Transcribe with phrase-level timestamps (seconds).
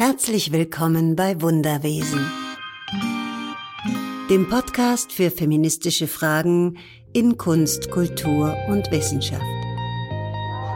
[0.00, 2.24] Herzlich willkommen bei Wunderwesen,
[4.30, 6.78] dem Podcast für feministische Fragen
[7.12, 9.42] in Kunst, Kultur und Wissenschaft.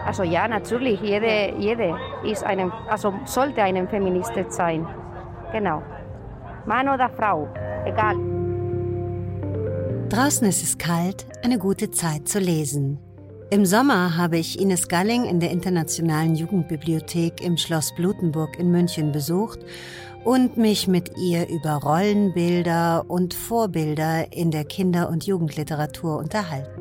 [0.05, 4.85] Also ja, natürlich, jede, jede ist eine, also sollte eine Feministin sein.
[5.53, 5.85] Genau.
[6.67, 7.47] Mann oder Frau,
[7.85, 8.17] egal.
[10.09, 12.99] Draußen ist es kalt, eine gute Zeit zu lesen.
[13.53, 19.13] Im Sommer habe ich Ines Galling in der Internationalen Jugendbibliothek im Schloss Blutenburg in München
[19.13, 19.61] besucht
[20.25, 26.81] und mich mit ihr über Rollenbilder und Vorbilder in der Kinder- und Jugendliteratur unterhalten.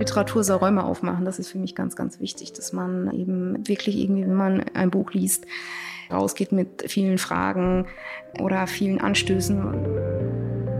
[0.00, 3.96] Literatur soll Räume aufmachen, das ist für mich ganz, ganz wichtig, dass man eben wirklich
[3.96, 5.46] irgendwie, wenn man ein Buch liest,
[6.10, 7.86] rausgeht mit vielen Fragen
[8.40, 10.73] oder vielen Anstößen.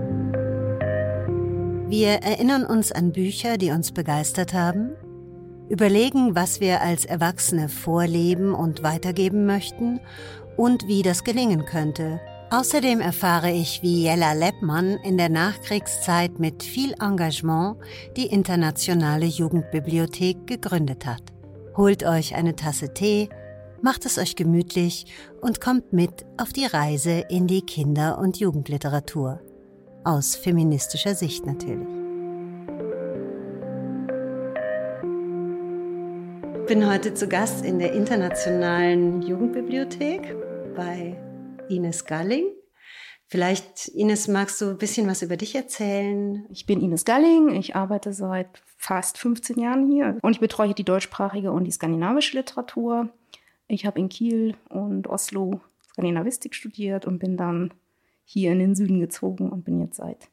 [1.97, 4.97] Wir erinnern uns an Bücher, die uns begeistert haben,
[5.69, 10.01] überlegen, was wir als Erwachsene vorleben und weitergeben möchten
[10.57, 12.21] und wie das gelingen könnte.
[12.51, 17.77] Außerdem erfahre ich, wie Jella Leppmann in der Nachkriegszeit mit viel Engagement
[18.17, 21.23] die Internationale Jugendbibliothek gegründet hat.
[21.77, 23.29] Holt euch eine Tasse Tee,
[23.83, 25.07] macht es euch gemütlich
[25.41, 29.41] und kommt mit auf die Reise in die Kinder- und Jugendliteratur
[30.05, 31.89] aus feministischer Sicht natürlich.
[36.61, 40.35] Ich bin heute zu Gast in der Internationalen Jugendbibliothek
[40.75, 41.17] bei
[41.69, 42.45] Ines Galling.
[43.27, 46.47] Vielleicht, Ines, magst du ein bisschen was über dich erzählen?
[46.51, 50.85] Ich bin Ines Galling, ich arbeite seit fast 15 Jahren hier und ich betreue die
[50.85, 53.09] deutschsprachige und die skandinavische Literatur.
[53.67, 55.61] Ich habe in Kiel und Oslo
[55.93, 57.73] Skandinavistik studiert und bin dann
[58.25, 60.29] hier in den Süden gezogen und bin jetzt seit,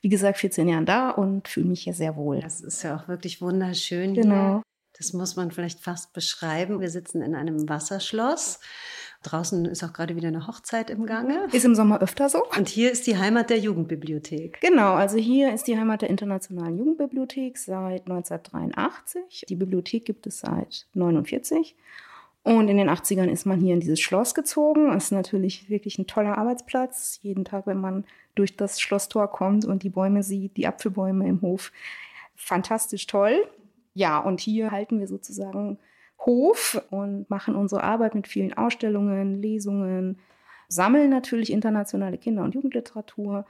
[0.00, 2.40] wie gesagt, 14 Jahren da und fühle mich hier sehr wohl.
[2.40, 4.14] Das ist ja auch wirklich wunderschön.
[4.14, 4.54] Genau.
[4.56, 4.62] Hier.
[4.96, 6.80] Das muss man vielleicht fast beschreiben.
[6.80, 8.60] Wir sitzen in einem Wasserschloss.
[9.22, 11.46] Draußen ist auch gerade wieder eine Hochzeit im Gange.
[11.52, 12.42] Ist im Sommer öfter so.
[12.56, 14.60] Und hier ist die Heimat der Jugendbibliothek.
[14.60, 19.44] Genau, also hier ist die Heimat der Internationalen Jugendbibliothek seit 1983.
[19.48, 21.76] Die Bibliothek gibt es seit 1949.
[22.42, 24.90] Und in den 80ern ist man hier in dieses Schloss gezogen.
[24.92, 27.18] Das ist natürlich wirklich ein toller Arbeitsplatz.
[27.22, 31.42] Jeden Tag, wenn man durch das Schlosstor kommt und die Bäume sieht, die Apfelbäume im
[31.42, 31.70] Hof,
[32.34, 33.46] fantastisch toll.
[33.92, 35.78] Ja, und hier halten wir sozusagen
[36.20, 40.18] Hof und machen unsere Arbeit mit vielen Ausstellungen, Lesungen,
[40.68, 43.44] sammeln natürlich internationale Kinder- und Jugendliteratur.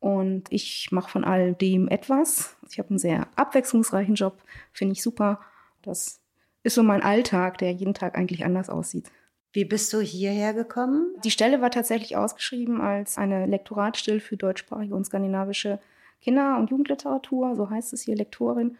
[0.00, 2.56] Und ich mache von all dem etwas.
[2.68, 4.42] Ich habe einen sehr abwechslungsreichen Job,
[4.72, 5.40] finde ich super.
[5.82, 6.21] Das
[6.62, 9.10] ist so mein Alltag, der jeden Tag eigentlich anders aussieht.
[9.52, 11.14] Wie bist du hierher gekommen?
[11.24, 15.78] Die Stelle war tatsächlich ausgeschrieben als eine Lektoratstelle für deutschsprachige und skandinavische
[16.22, 18.78] Kinder- und Jugendliteratur, so heißt es hier Lektorin.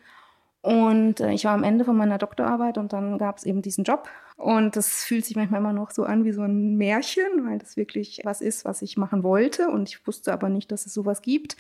[0.62, 3.84] Und äh, ich war am Ende von meiner Doktorarbeit und dann gab es eben diesen
[3.84, 4.08] Job.
[4.36, 7.76] Und das fühlt sich manchmal immer noch so an wie so ein Märchen, weil das
[7.76, 9.68] wirklich was ist, was ich machen wollte.
[9.68, 11.56] Und ich wusste aber nicht, dass es sowas gibt.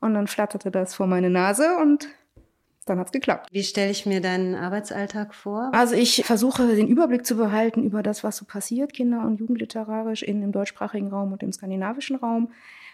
[0.00, 2.08] Und dann flatterte das vor meine Nase und
[2.90, 3.48] dann hat es geklappt.
[3.52, 5.70] Wie stelle ich mir deinen Arbeitsalltag vor?
[5.72, 10.22] Also ich versuche den Überblick zu behalten über das, was so passiert, Kinder- und Jugendliterarisch
[10.22, 12.50] in dem deutschsprachigen Raum und im skandinavischen Raum.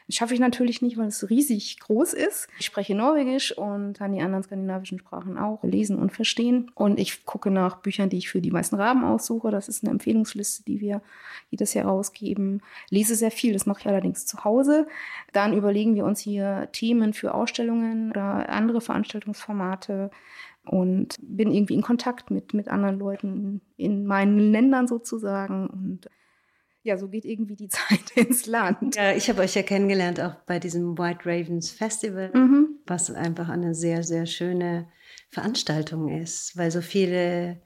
[0.07, 2.49] Das schaffe ich natürlich nicht, weil es riesig groß ist.
[2.61, 6.71] Ich spreche Norwegisch und kann die anderen skandinavischen Sprachen auch lesen und verstehen.
[6.75, 9.51] Und ich gucke nach Büchern, die ich für die meisten Raben aussuche.
[9.51, 11.03] Das ist eine Empfehlungsliste, die wir
[11.51, 12.63] jedes Jahr rausgeben.
[12.89, 14.87] Lese sehr viel, das mache ich allerdings zu Hause.
[15.33, 20.11] Dann überlegen wir uns hier Themen für Ausstellungen oder andere Veranstaltungsformate
[20.67, 26.11] und bin irgendwie in Kontakt mit, mit anderen Leuten in meinen Ländern sozusagen und
[26.87, 28.97] ja, so geht irgendwie die Zeit ins Land.
[28.97, 32.79] Ja, ich habe euch ja kennengelernt auch bei diesem White Ravens Festival, mhm.
[32.87, 34.89] was einfach eine sehr, sehr schöne
[35.29, 37.61] Veranstaltung ist, weil so viele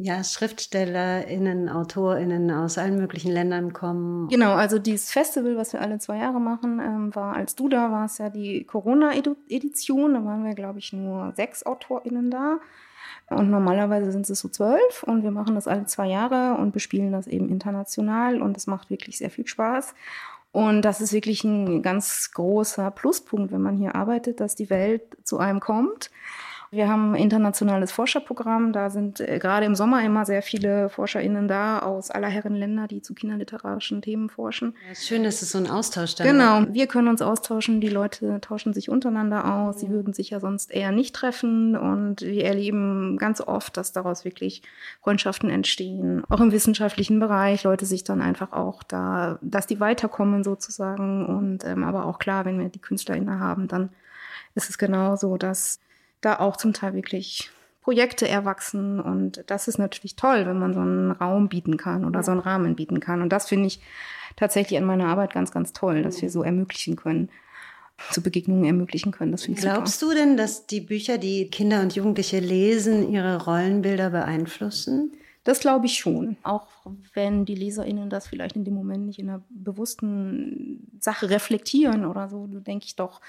[0.00, 4.28] ja, SchriftstellerInnen, AutorInnen aus allen möglichen Ländern kommen.
[4.28, 7.92] Genau, also dieses Festival, was wir alle zwei Jahre machen, ähm, war, als du da
[7.92, 10.14] warst, ja die Corona-Edition.
[10.14, 12.58] Da waren wir, glaube ich, nur sechs AutorInnen da.
[13.30, 17.12] Und normalerweise sind es so zwölf und wir machen das alle zwei Jahre und bespielen
[17.12, 19.94] das eben international und es macht wirklich sehr viel Spaß.
[20.52, 25.02] Und das ist wirklich ein ganz großer Pluspunkt, wenn man hier arbeitet, dass die Welt
[25.24, 26.10] zu einem kommt
[26.70, 28.72] wir haben ein internationales Forscherprogramm.
[28.72, 32.86] Da sind äh, gerade im Sommer immer sehr viele ForscherInnen da aus aller Herren Länder,
[32.88, 34.74] die zu kinderliterarischen Themen forschen.
[34.88, 36.74] Ja, schön, dass es so ein Austausch da Genau, war.
[36.74, 37.80] wir können uns austauschen.
[37.80, 39.80] Die Leute tauschen sich untereinander aus.
[39.80, 41.76] Sie würden sich ja sonst eher nicht treffen.
[41.76, 44.62] Und wir erleben ganz oft, dass daraus wirklich
[45.02, 46.24] Freundschaften entstehen.
[46.28, 47.62] Auch im wissenschaftlichen Bereich.
[47.64, 51.26] Leute sich dann einfach auch da, dass die weiterkommen sozusagen.
[51.26, 53.90] Und ähm, aber auch klar, wenn wir die KünstlerInnen haben, dann
[54.54, 55.80] ist es genauso, dass
[56.24, 57.50] da auch zum Teil wirklich
[57.82, 59.00] Projekte erwachsen.
[59.00, 62.22] Und das ist natürlich toll, wenn man so einen Raum bieten kann oder ja.
[62.22, 63.22] so einen Rahmen bieten kann.
[63.22, 63.80] Und das finde ich
[64.36, 67.30] tatsächlich an meiner Arbeit ganz, ganz toll, dass wir so ermöglichen können
[68.10, 69.32] zu Begegnungen ermöglichen können.
[69.32, 70.14] Das finde ich Glaubst super.
[70.14, 75.12] du denn, dass die Bücher, die Kinder und Jugendliche lesen, ihre Rollenbilder beeinflussen?
[75.44, 76.36] Das glaube ich schon.
[76.42, 76.66] Auch
[77.12, 82.28] wenn die LeserInnen das vielleicht in dem Moment nicht in einer bewussten Sache reflektieren oder
[82.28, 83.20] so, denke ich doch,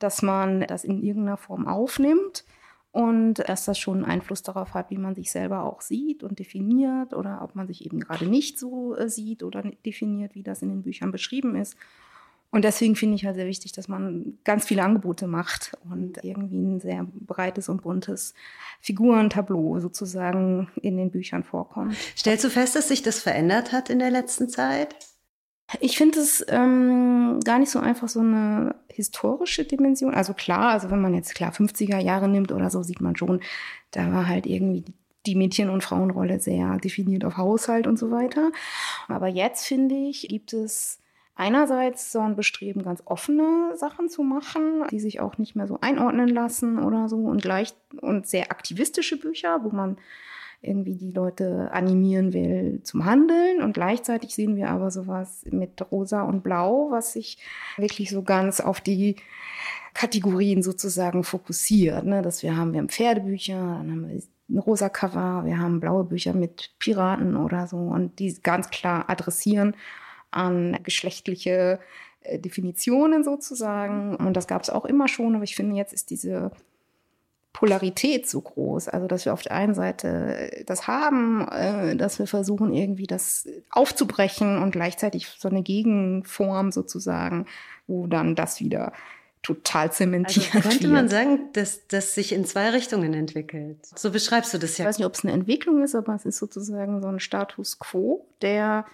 [0.00, 2.44] dass man das in irgendeiner Form aufnimmt
[2.92, 6.38] und dass das schon einen Einfluss darauf hat, wie man sich selber auch sieht und
[6.38, 10.62] definiert oder ob man sich eben gerade nicht so äh, sieht oder definiert, wie das
[10.62, 11.76] in den Büchern beschrieben ist.
[12.52, 16.58] Und deswegen finde ich halt sehr wichtig, dass man ganz viele Angebote macht und irgendwie
[16.58, 18.34] ein sehr breites und buntes
[18.80, 21.94] Figurentableau sozusagen in den Büchern vorkommt.
[22.16, 24.96] Stellst du fest, dass sich das verändert hat in der letzten Zeit?
[25.78, 30.14] Ich finde es ähm, gar nicht so einfach so eine historische Dimension.
[30.14, 33.40] Also klar, also wenn man jetzt klar 50er Jahre nimmt oder so, sieht man schon,
[33.90, 34.84] da war halt irgendwie
[35.26, 38.52] die Mädchen- und Frauenrolle sehr definiert auf Haushalt und so weiter.
[39.08, 40.98] Aber jetzt finde ich, gibt es
[41.34, 45.78] einerseits so ein Bestreben, ganz offene Sachen zu machen, die sich auch nicht mehr so
[45.80, 49.96] einordnen lassen oder so und gleich und sehr aktivistische Bücher, wo man
[50.62, 53.62] irgendwie die Leute animieren will zum Handeln.
[53.62, 57.38] Und gleichzeitig sehen wir aber sowas mit Rosa und Blau, was sich
[57.76, 59.16] wirklich so ganz auf die
[59.94, 62.04] Kategorien sozusagen fokussiert.
[62.04, 62.22] Ne?
[62.22, 66.04] Dass wir haben, wir haben Pferdebücher, dann haben wir ein rosa Cover, wir haben blaue
[66.04, 69.76] Bücher mit Piraten oder so und die ganz klar adressieren
[70.32, 71.78] an geschlechtliche
[72.22, 74.16] äh, Definitionen sozusagen.
[74.16, 76.50] Und das gab es auch immer schon, aber ich finde, jetzt ist diese
[77.52, 78.88] Polarität so groß.
[78.88, 83.48] Also, dass wir auf der einen Seite das haben, äh, dass wir versuchen, irgendwie das
[83.70, 87.46] aufzubrechen und gleichzeitig so eine Gegenform sozusagen,
[87.86, 88.92] wo dann das wieder
[89.42, 93.78] total zementiert also könnte man sagen, dass das sich in zwei Richtungen entwickelt.
[93.96, 94.84] So beschreibst du das ja.
[94.84, 97.78] Ich weiß nicht, ob es eine Entwicklung ist, aber es ist sozusagen so ein Status
[97.78, 98.84] quo, der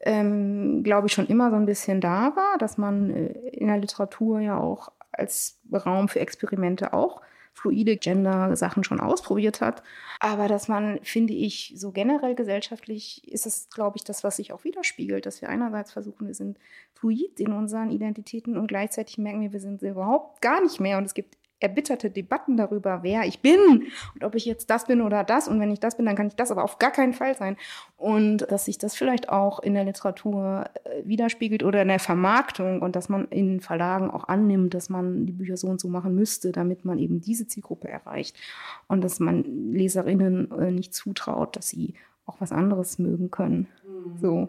[0.00, 3.78] ähm, glaube ich, schon immer so ein bisschen da war, dass man äh, in der
[3.78, 7.22] Literatur ja auch als Raum für Experimente auch
[7.56, 9.82] fluide Gender-Sachen schon ausprobiert hat.
[10.20, 14.52] Aber dass man, finde ich, so generell gesellschaftlich ist es, glaube ich, das, was sich
[14.52, 16.58] auch widerspiegelt, dass wir einerseits versuchen, wir sind
[16.92, 20.98] fluid in unseren Identitäten und gleichzeitig merken wir, wir sind überhaupt gar nicht mehr.
[20.98, 25.00] Und es gibt erbitterte Debatten darüber, wer ich bin und ob ich jetzt das bin
[25.00, 25.48] oder das.
[25.48, 27.56] Und wenn ich das bin, dann kann ich das aber auf gar keinen Fall sein.
[27.96, 32.82] Und dass sich das vielleicht auch in der Literatur äh, widerspiegelt oder in der Vermarktung
[32.82, 36.14] und dass man in Verlagen auch annimmt, dass man die Bücher so und so machen
[36.14, 38.36] müsste, damit man eben diese Zielgruppe erreicht.
[38.88, 41.94] Und dass man Leserinnen äh, nicht zutraut, dass sie
[42.26, 43.68] auch was anderes mögen können.
[43.86, 44.18] Mhm.
[44.18, 44.48] So.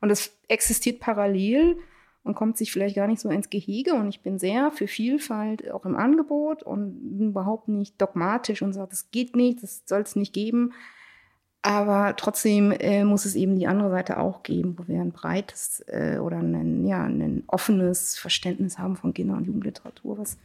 [0.00, 1.78] Und das existiert parallel
[2.24, 3.94] und kommt sich vielleicht gar nicht so ins Gehege.
[3.94, 8.90] Und ich bin sehr für Vielfalt auch im Angebot und überhaupt nicht dogmatisch und sage,
[8.90, 10.72] das geht nicht, das soll es nicht geben.
[11.62, 15.84] Aber trotzdem äh, muss es eben die andere Seite auch geben, wo wir ein breites
[15.88, 20.38] äh, oder ein, ja, ein offenes Verständnis haben von Kinder- und Jugendliteratur, was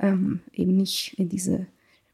[0.00, 1.66] ähm, eben nicht in diese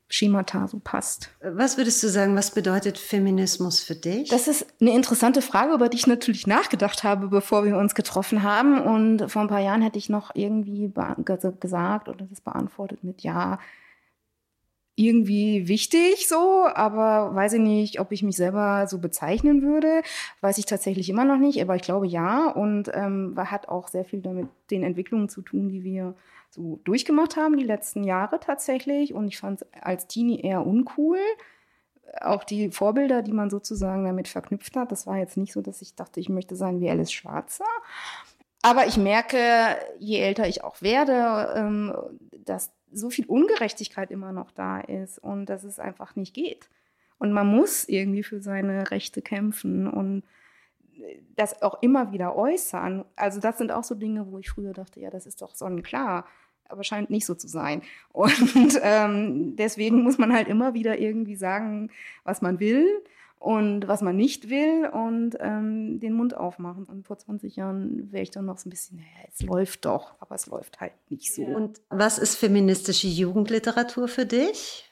[0.08, 1.31] Schemata so passt.
[1.43, 4.29] Was würdest du sagen, was bedeutet Feminismus für dich?
[4.29, 8.43] Das ist eine interessante Frage, über die ich natürlich nachgedacht habe, bevor wir uns getroffen
[8.43, 8.81] haben.
[8.81, 10.93] Und vor ein paar Jahren hätte ich noch irgendwie
[11.61, 13.58] gesagt oder das beantwortet mit Ja,
[14.97, 20.03] irgendwie wichtig so, aber weiß ich nicht, ob ich mich selber so bezeichnen würde.
[20.41, 22.49] Weiß ich tatsächlich immer noch nicht, aber ich glaube ja.
[22.50, 26.15] Und ähm, hat auch sehr viel damit den Entwicklungen zu tun, die wir
[26.50, 29.12] so durchgemacht haben die letzten Jahre tatsächlich.
[29.12, 31.19] Und ich fand es als Teenie eher uncool.
[32.23, 35.83] Auch die Vorbilder, die man sozusagen damit verknüpft hat, das war jetzt nicht so, dass
[35.83, 37.67] ich dachte, ich möchte sein wie Alice Schwarzer.
[38.62, 39.38] Aber ich merke,
[39.99, 41.95] je älter ich auch werde, ähm,
[42.45, 46.69] dass so viel Ungerechtigkeit immer noch da ist und dass es einfach nicht geht.
[47.19, 50.23] Und man muss irgendwie für seine Rechte kämpfen und
[51.35, 53.05] das auch immer wieder äußern.
[53.17, 56.26] Also das sind auch so Dinge, wo ich früher dachte, ja, das ist doch sonnenklar
[56.69, 57.83] aber scheint nicht so zu sein.
[58.12, 61.91] Und ähm, deswegen muss man halt immer wieder irgendwie sagen,
[62.25, 62.87] was man will
[63.38, 66.85] und was man nicht will und ähm, den Mund aufmachen.
[66.85, 70.14] Und vor 20 Jahren wäre ich dann noch so ein bisschen, naja, es läuft doch,
[70.21, 71.43] aber es läuft halt nicht so.
[71.43, 74.90] Und was ist feministische Jugendliteratur für dich?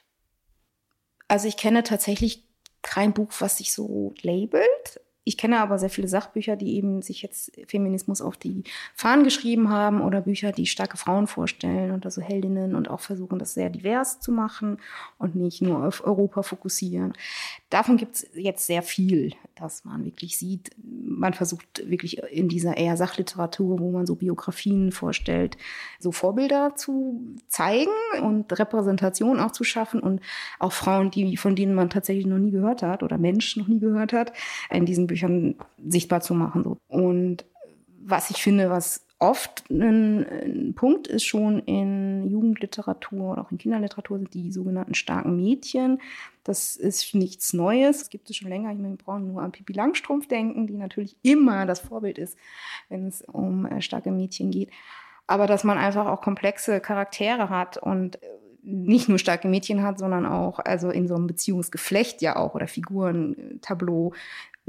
[1.27, 2.47] Also ich kenne tatsächlich
[2.81, 5.01] kein Buch, was sich so labelt.
[5.27, 8.63] Ich kenne aber sehr viele Sachbücher, die eben sich jetzt Feminismus auf die
[8.93, 13.39] Fahnen geschrieben haben oder Bücher, die starke Frauen vorstellen und also Heldinnen und auch versuchen,
[13.39, 14.77] das sehr divers zu machen
[15.17, 17.13] und nicht nur auf Europa fokussieren.
[17.71, 22.77] Davon gibt es jetzt sehr viel, dass man wirklich sieht, man versucht wirklich in dieser
[22.77, 25.57] eher Sachliteratur, wo man so Biografien vorstellt,
[25.99, 30.21] so Vorbilder zu zeigen und Repräsentation auch zu schaffen und
[30.59, 33.79] auch Frauen, die, von denen man tatsächlich noch nie gehört hat oder Mensch noch nie
[33.79, 34.33] gehört hat,
[34.69, 35.55] in diesen Büchern
[35.87, 36.77] sichtbar zu machen.
[36.87, 37.45] Und
[38.01, 43.57] was ich finde, was oft ein, ein, Punkt ist schon in Jugendliteratur oder auch in
[43.57, 45.99] Kinderliteratur sind die sogenannten starken Mädchen.
[46.43, 47.99] Das ist nichts Neues.
[47.99, 48.71] Das gibt es schon länger.
[48.71, 52.37] Ich meine, wir brauchen nur an Pippi Langstrumpf denken, die natürlich immer das Vorbild ist,
[52.89, 54.69] wenn es um äh, starke Mädchen geht.
[55.27, 58.27] Aber dass man einfach auch komplexe Charaktere hat und äh,
[58.61, 62.67] nicht nur starke Mädchen hat, sondern auch also in so einem Beziehungsgeflecht ja auch oder
[62.67, 64.13] Figurentableau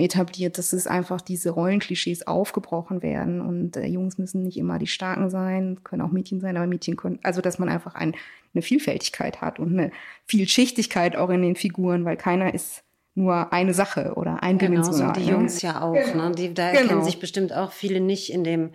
[0.04, 4.86] etabliert, dass es einfach diese Rollenklischees aufgebrochen werden und äh, Jungs müssen nicht immer die
[4.86, 8.14] Starken sein, können auch Mädchen sein, aber Mädchen können, also dass man einfach ein,
[8.54, 9.90] eine Vielfältigkeit hat und eine
[10.26, 12.82] Vielschichtigkeit auch in den Figuren, weil keiner ist
[13.14, 15.94] nur eine Sache oder ein Genau, so die Jungs ja auch.
[15.94, 16.32] Ne?
[16.36, 16.82] Die, da genau.
[16.82, 18.72] erkennen sich bestimmt auch viele nicht in dem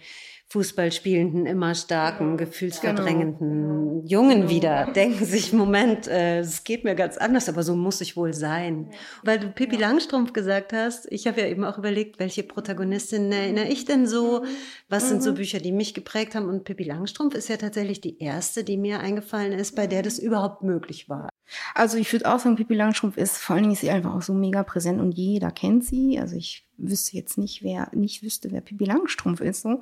[0.52, 4.04] Fußballspielenden, immer starken, gefühlsverdrängenden genau.
[4.06, 4.50] Jungen genau.
[4.50, 8.34] wieder denken sich, Moment, äh, es geht mir ganz anders, aber so muss ich wohl
[8.34, 8.90] sein.
[8.92, 8.98] Ja.
[9.24, 9.88] Weil du Pippi ja.
[9.88, 14.44] Langstrumpf gesagt hast, ich habe ja eben auch überlegt, welche Protagonistin erinnere ich denn so?
[14.90, 15.08] Was mhm.
[15.08, 15.36] sind so mhm.
[15.36, 16.50] Bücher, die mich geprägt haben?
[16.50, 20.20] Und Pippi Langstrumpf ist ja tatsächlich die erste, die mir eingefallen ist, bei der das
[20.20, 21.30] überhaupt möglich war.
[21.76, 24.22] Also ich würde auch sagen, Pippi Langstrumpf ist, vor allen Dingen ist sie einfach auch
[24.22, 26.20] so mega präsent und jeder kennt sie.
[26.20, 29.62] Also ich wüsste jetzt nicht, wer nicht wüsste, wer Pippi Langstrumpf ist.
[29.62, 29.82] So.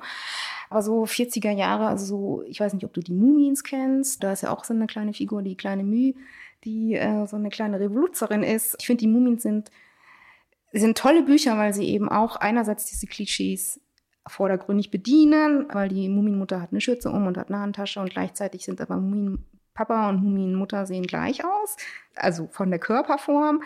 [0.68, 4.22] Aber so 40er Jahre, also so, ich weiß nicht, ob du die Mumins kennst.
[4.22, 6.14] Da ist ja auch so eine kleine Figur, die kleine Müh,
[6.64, 8.76] die äh, so eine kleine Revoluzerin ist.
[8.78, 9.70] Ich finde, die Mumins sind,
[10.72, 13.80] sind tolle Bücher, weil sie eben auch einerseits diese Klischees
[14.26, 18.64] vordergründig bedienen, weil die Muminmutter hat eine Schürze um und hat eine Handtasche und gleichzeitig
[18.64, 21.76] sind aber Mumin Papa und Muminmutter sehen gleich aus,
[22.14, 23.62] also von der Körperform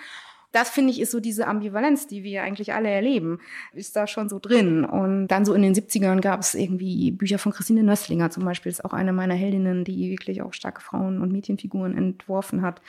[0.55, 3.41] das finde ich ist so diese Ambivalenz, die wir eigentlich alle erleben,
[3.73, 4.85] ist da schon so drin.
[4.85, 8.71] Und dann so in den 70ern gab es irgendwie Bücher von Christine Nösslinger zum Beispiel,
[8.71, 12.81] ist auch eine meiner Heldinnen, die wirklich auch starke Frauen- und Mädchenfiguren entworfen hat,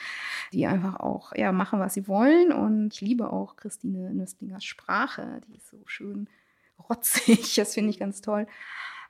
[0.52, 2.52] die einfach auch ja, machen, was sie wollen.
[2.52, 6.28] Und ich liebe auch Christine Nösslingers Sprache, die ist so schön
[6.88, 8.46] rotzig, das finde ich ganz toll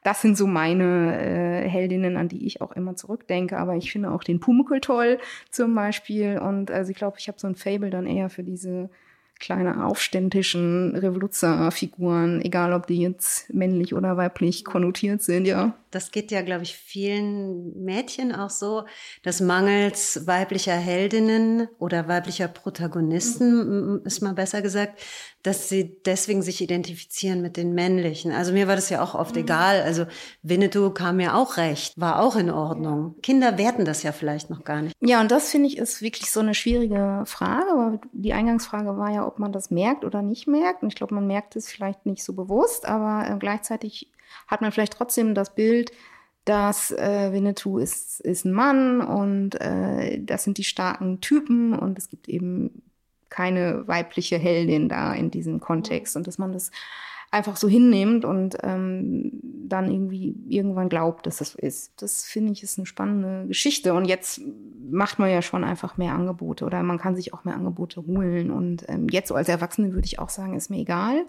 [0.06, 3.58] das sind so meine äh, Heldinnen, an die ich auch immer zurückdenke.
[3.58, 5.18] Aber ich finde auch den Pumuckl toll
[5.50, 6.38] zum Beispiel.
[6.38, 8.88] Und also ich glaube, ich habe so ein Fable dann eher für diese
[9.38, 15.74] kleine aufständischen Revoluzerfiguren, egal ob die jetzt männlich oder weiblich konnotiert sind, ja.
[15.90, 18.84] Das geht ja, glaube ich, vielen Mädchen auch so,
[19.22, 24.00] dass mangels weiblicher Heldinnen oder weiblicher Protagonisten, mhm.
[24.04, 25.00] ist mal besser gesagt,
[25.46, 28.32] dass sie deswegen sich identifizieren mit den männlichen.
[28.32, 29.42] Also mir war das ja auch oft mhm.
[29.42, 29.82] egal.
[29.82, 30.06] Also
[30.42, 33.14] Winnetou kam mir auch recht, war auch in Ordnung.
[33.22, 34.94] Kinder werten das ja vielleicht noch gar nicht.
[35.00, 39.25] Ja, und das finde ich ist wirklich so eine schwierige Frage, die Eingangsfrage war ja,
[39.26, 40.83] ob man das merkt oder nicht merkt.
[40.83, 44.12] Und ich glaube, man merkt es vielleicht nicht so bewusst, aber äh, gleichzeitig
[44.47, 45.92] hat man vielleicht trotzdem das Bild,
[46.45, 51.99] dass äh, Winnetou ist, ist ein Mann und äh, das sind die starken Typen und
[51.99, 52.83] es gibt eben
[53.28, 56.71] keine weibliche Heldin da in diesem Kontext und dass man das
[57.30, 59.33] einfach so hinnimmt und ähm,
[59.68, 62.00] dann irgendwie irgendwann glaubt, dass das so ist.
[62.00, 63.95] Das finde ich ist eine spannende Geschichte.
[63.95, 64.40] Und jetzt
[64.90, 68.50] macht man ja schon einfach mehr Angebote oder man kann sich auch mehr Angebote holen.
[68.50, 71.26] Und ähm, jetzt so als Erwachsene würde ich auch sagen, ist mir egal,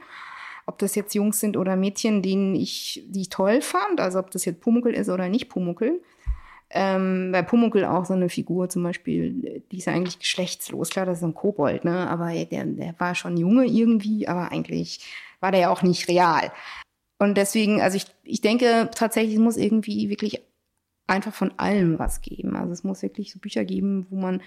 [0.65, 4.31] ob das jetzt Jungs sind oder Mädchen, denen ich, die ich toll fand, also ob
[4.31, 6.01] das jetzt Pumuckel ist oder nicht Pumuckel.
[6.69, 10.89] Ähm, bei Pumuckel auch so eine Figur zum Beispiel, die ist ja eigentlich geschlechtslos.
[10.89, 12.09] Klar, das ist ein Kobold, ne?
[12.09, 14.99] Aber der, der war schon Junge irgendwie, aber eigentlich
[15.39, 16.51] war der ja auch nicht real.
[17.19, 20.41] Und deswegen, also ich, ich denke tatsächlich, es muss irgendwie wirklich
[21.07, 22.55] einfach von allem was geben.
[22.55, 24.41] Also es muss wirklich so Bücher geben, wo man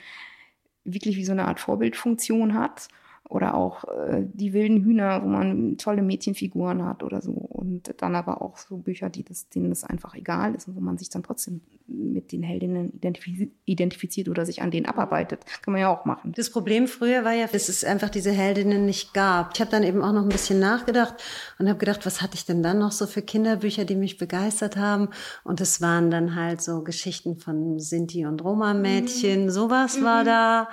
[0.85, 2.88] wirklich wie so eine Art Vorbildfunktion hat
[3.28, 7.32] oder auch äh, die wilden Hühner, wo man tolle Mädchenfiguren hat oder so.
[7.32, 10.80] Und dann aber auch so Bücher, die das, denen das einfach egal ist und wo
[10.80, 15.44] man sich dann trotzdem mit den Heldinnen identifiz identifiziert oder sich an denen abarbeitet.
[15.62, 16.32] Kann man ja auch machen.
[16.37, 19.52] Das Problem früher war ja, dass es einfach diese Heldinnen nicht gab.
[19.54, 21.14] Ich habe dann eben auch noch ein bisschen nachgedacht
[21.59, 24.76] und habe gedacht, was hatte ich denn dann noch so für Kinderbücher, die mich begeistert
[24.76, 25.09] haben?
[25.44, 29.50] Und es waren dann halt so Geschichten von Sinti und Roma-Mädchen, mhm.
[29.50, 30.04] sowas mhm.
[30.04, 30.68] war da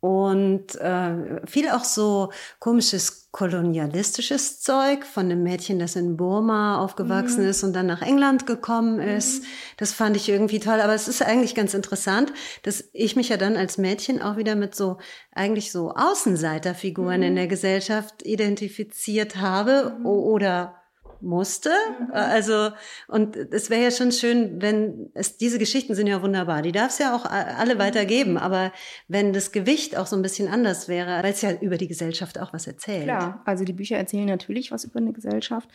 [0.00, 7.44] und äh, viel auch so komisches kolonialistisches Zeug von einem Mädchen, das in Burma aufgewachsen
[7.44, 7.50] mhm.
[7.50, 9.42] ist und dann nach England gekommen ist.
[9.42, 9.46] Mhm.
[9.76, 10.80] Das fand ich irgendwie toll.
[10.80, 12.32] Aber es ist eigentlich ganz interessant,
[12.64, 14.98] dass ich mich ja dann als Mädchen auch wieder mit so
[15.32, 17.26] eigentlich so Außenseiterfiguren mhm.
[17.26, 20.06] in der Gesellschaft identifiziert habe mhm.
[20.06, 20.79] oder
[21.22, 21.70] musste.
[21.70, 22.12] Mhm.
[22.12, 22.70] Also,
[23.08, 26.62] und es wäre ja schon schön, wenn es, diese Geschichten sind ja wunderbar.
[26.62, 28.38] Die darf es ja auch alle weitergeben.
[28.38, 28.72] Aber
[29.08, 32.38] wenn das Gewicht auch so ein bisschen anders wäre, weil es ja über die Gesellschaft
[32.38, 33.04] auch was erzählt.
[33.04, 35.68] Klar, also die Bücher erzählen natürlich was über eine Gesellschaft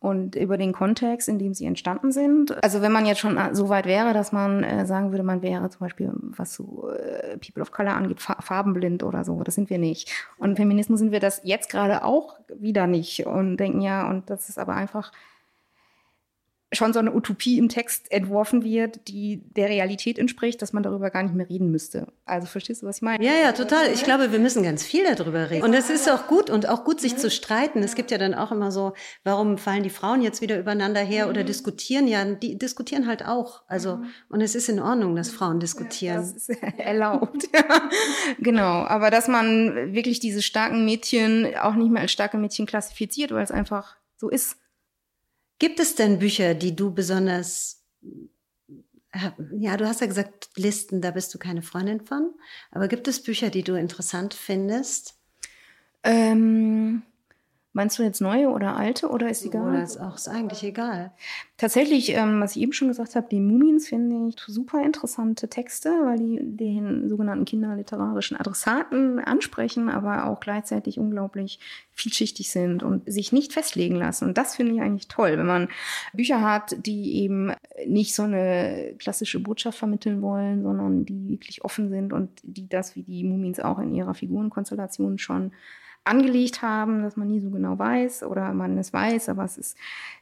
[0.00, 2.62] und über den Kontext, in dem sie entstanden sind.
[2.64, 5.68] Also wenn man jetzt schon so weit wäre, dass man äh, sagen würde, man wäre
[5.68, 9.78] zum Beispiel, was so äh, People of Color angeht, farbenblind oder so, das sind wir
[9.78, 10.10] nicht.
[10.38, 14.48] Und Feminismus sind wir das jetzt gerade auch wieder nicht und denken ja, und das
[14.48, 15.12] ist aber einfach
[16.72, 21.10] schon so eine Utopie im Text entworfen wird, die der Realität entspricht, dass man darüber
[21.10, 22.12] gar nicht mehr reden müsste.
[22.24, 23.24] Also verstehst du, was ich meine?
[23.24, 23.92] Ja, ja, total.
[23.92, 25.64] Ich glaube, wir müssen ganz viel darüber reden.
[25.64, 27.82] Und es ist auch gut und auch gut, sich zu streiten.
[27.82, 28.92] Es gibt ja dann auch immer so,
[29.24, 32.06] warum fallen die Frauen jetzt wieder übereinander her oder diskutieren?
[32.06, 33.62] Ja, die diskutieren halt auch.
[33.66, 36.18] Also, und es ist in Ordnung, dass Frauen diskutieren.
[36.18, 37.90] Das ist erlaubt, ja.
[38.38, 38.84] Genau.
[38.84, 43.42] Aber dass man wirklich diese starken Mädchen auch nicht mehr als starke Mädchen klassifiziert, weil
[43.42, 44.59] es einfach so ist.
[45.60, 47.84] Gibt es denn Bücher, die du besonders,
[49.58, 52.32] ja, du hast ja gesagt, Listen, da bist du keine Freundin von,
[52.70, 55.18] aber gibt es Bücher, die du interessant findest?
[56.02, 57.02] Ähm,
[57.72, 59.68] Meinst du jetzt neue oder alte oder ist egal?
[59.68, 61.12] Oder ist auch ist eigentlich egal.
[61.56, 65.90] Tatsächlich, ähm, was ich eben schon gesagt habe, die Mumins finde ich super interessante Texte,
[65.90, 71.60] weil die den sogenannten kinderliterarischen Adressaten ansprechen, aber auch gleichzeitig unglaublich
[71.92, 74.24] vielschichtig sind und sich nicht festlegen lassen.
[74.24, 75.68] Und das finde ich eigentlich toll, wenn man
[76.12, 77.52] Bücher hat, die eben
[77.86, 82.96] nicht so eine klassische Botschaft vermitteln wollen, sondern die wirklich offen sind und die das,
[82.96, 85.52] wie die Mumins auch in ihrer Figurenkonstellation schon
[86.04, 89.76] angelegt haben, dass man nie so genau weiß oder man es weiß, aber es ist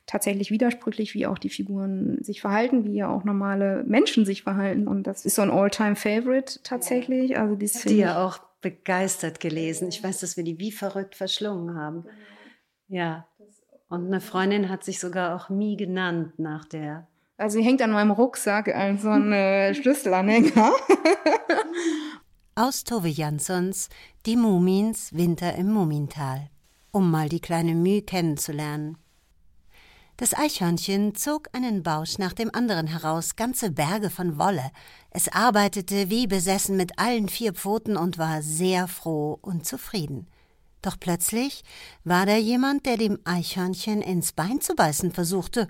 [0.06, 4.88] tatsächlich widersprüchlich, wie auch die Figuren sich verhalten, wie ja auch normale Menschen sich verhalten.
[4.88, 7.38] Und das ist so ein All-Time-Favorite tatsächlich.
[7.38, 9.88] Also dies die ja auch begeistert gelesen.
[9.88, 12.04] Ich weiß, dass wir die wie verrückt verschlungen haben.
[12.88, 13.26] Ja.
[13.88, 17.06] Und eine Freundin hat sich sogar auch Mi genannt nach der.
[17.36, 20.72] Also sie hängt an meinem Rucksack als so ein äh, Schlüsselanhänger.
[22.58, 23.88] Aus Tove Janssons
[24.26, 26.50] Die Mumins Winter im Mumintal,
[26.90, 28.98] um mal die kleine Müh kennenzulernen.
[30.16, 34.72] Das Eichhörnchen zog einen Bausch nach dem anderen heraus, ganze Berge von Wolle.
[35.10, 40.26] Es arbeitete wie besessen mit allen vier Pfoten und war sehr froh und zufrieden.
[40.82, 41.62] Doch plötzlich
[42.02, 45.68] war da jemand, der dem Eichhörnchen ins Bein zu beißen versuchte.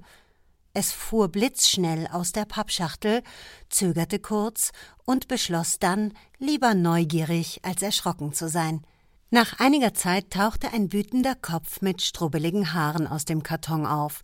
[0.78, 3.24] Es fuhr blitzschnell aus der Pappschachtel,
[3.68, 4.70] zögerte kurz
[5.04, 8.86] und beschloss dann, lieber neugierig als erschrocken zu sein.
[9.30, 14.22] Nach einiger Zeit tauchte ein wütender Kopf mit strubbeligen Haaren aus dem Karton auf.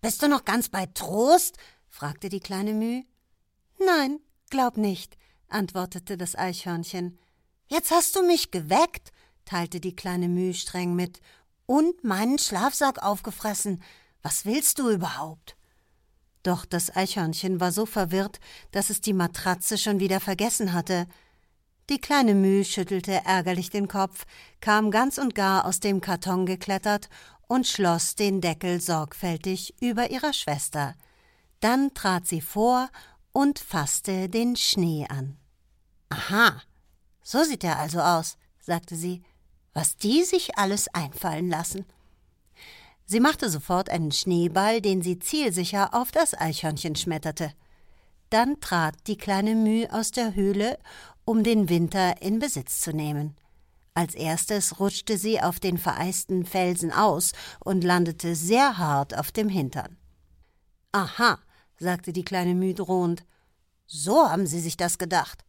[0.00, 1.56] Bist du noch ganz bei Trost?
[1.88, 3.02] fragte die kleine Müh.
[3.84, 7.18] Nein, glaub nicht, antwortete das Eichhörnchen.
[7.66, 9.10] Jetzt hast du mich geweckt,
[9.44, 11.20] teilte die kleine Müh streng mit,
[11.66, 13.82] und meinen Schlafsack aufgefressen.
[14.22, 15.55] Was willst du überhaupt?
[16.46, 18.38] Doch das Eichhörnchen war so verwirrt,
[18.70, 21.08] dass es die Matratze schon wieder vergessen hatte.
[21.90, 24.26] Die kleine Müh schüttelte ärgerlich den Kopf,
[24.60, 27.08] kam ganz und gar aus dem Karton geklettert
[27.48, 30.94] und schloss den Deckel sorgfältig über ihrer Schwester.
[31.58, 32.90] Dann trat sie vor
[33.32, 35.38] und fasste den Schnee an.
[36.10, 36.62] Aha,
[37.24, 39.24] so sieht er also aus, sagte sie,
[39.74, 41.86] was die sich alles einfallen lassen.
[43.06, 47.52] Sie machte sofort einen Schneeball, den sie zielsicher auf das Eichhörnchen schmetterte.
[48.30, 50.78] Dann trat die kleine Müh aus der Höhle,
[51.24, 53.36] um den Winter in Besitz zu nehmen.
[53.94, 59.48] Als erstes rutschte sie auf den vereisten Felsen aus und landete sehr hart auf dem
[59.48, 59.96] Hintern.
[60.92, 61.38] Aha,
[61.78, 63.24] sagte die kleine Müh drohend.
[63.86, 65.44] So haben Sie sich das gedacht.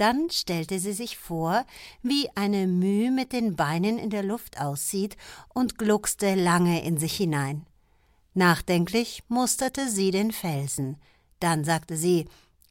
[0.00, 1.66] Dann stellte sie sich vor,
[2.00, 5.18] wie eine Müh mit den Beinen in der Luft aussieht
[5.52, 7.66] und gluckste lange in sich hinein.
[8.32, 10.96] Nachdenklich musterte sie den Felsen.
[11.38, 12.26] Dann sagte sie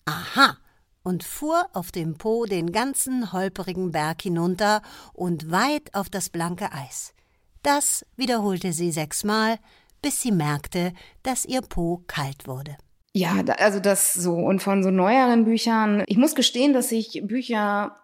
[0.06, 0.58] Aha
[1.04, 4.82] und fuhr auf dem Po den ganzen holperigen Berg hinunter
[5.13, 7.13] und weit auf das blanke Eis.
[7.62, 9.60] Das wiederholte sie sechsmal,
[10.02, 12.76] bis sie merkte, dass ihr Po kalt wurde.
[13.20, 14.36] Ja, also das so.
[14.36, 17.98] Und von so neueren Büchern, ich muss gestehen, dass ich Bücher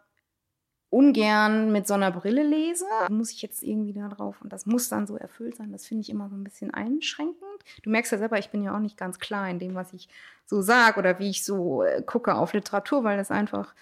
[0.89, 2.85] ungern mit so einer Brille lese.
[3.09, 5.71] Muss ich jetzt irgendwie da drauf und das muss dann so erfüllt sein.
[5.71, 7.39] Das finde ich immer so ein bisschen einschränkend.
[7.83, 10.09] Du merkst ja selber, ich bin ja auch nicht ganz klar in dem, was ich
[10.45, 13.73] so sage oder wie ich so äh, gucke auf Literatur, weil das einfach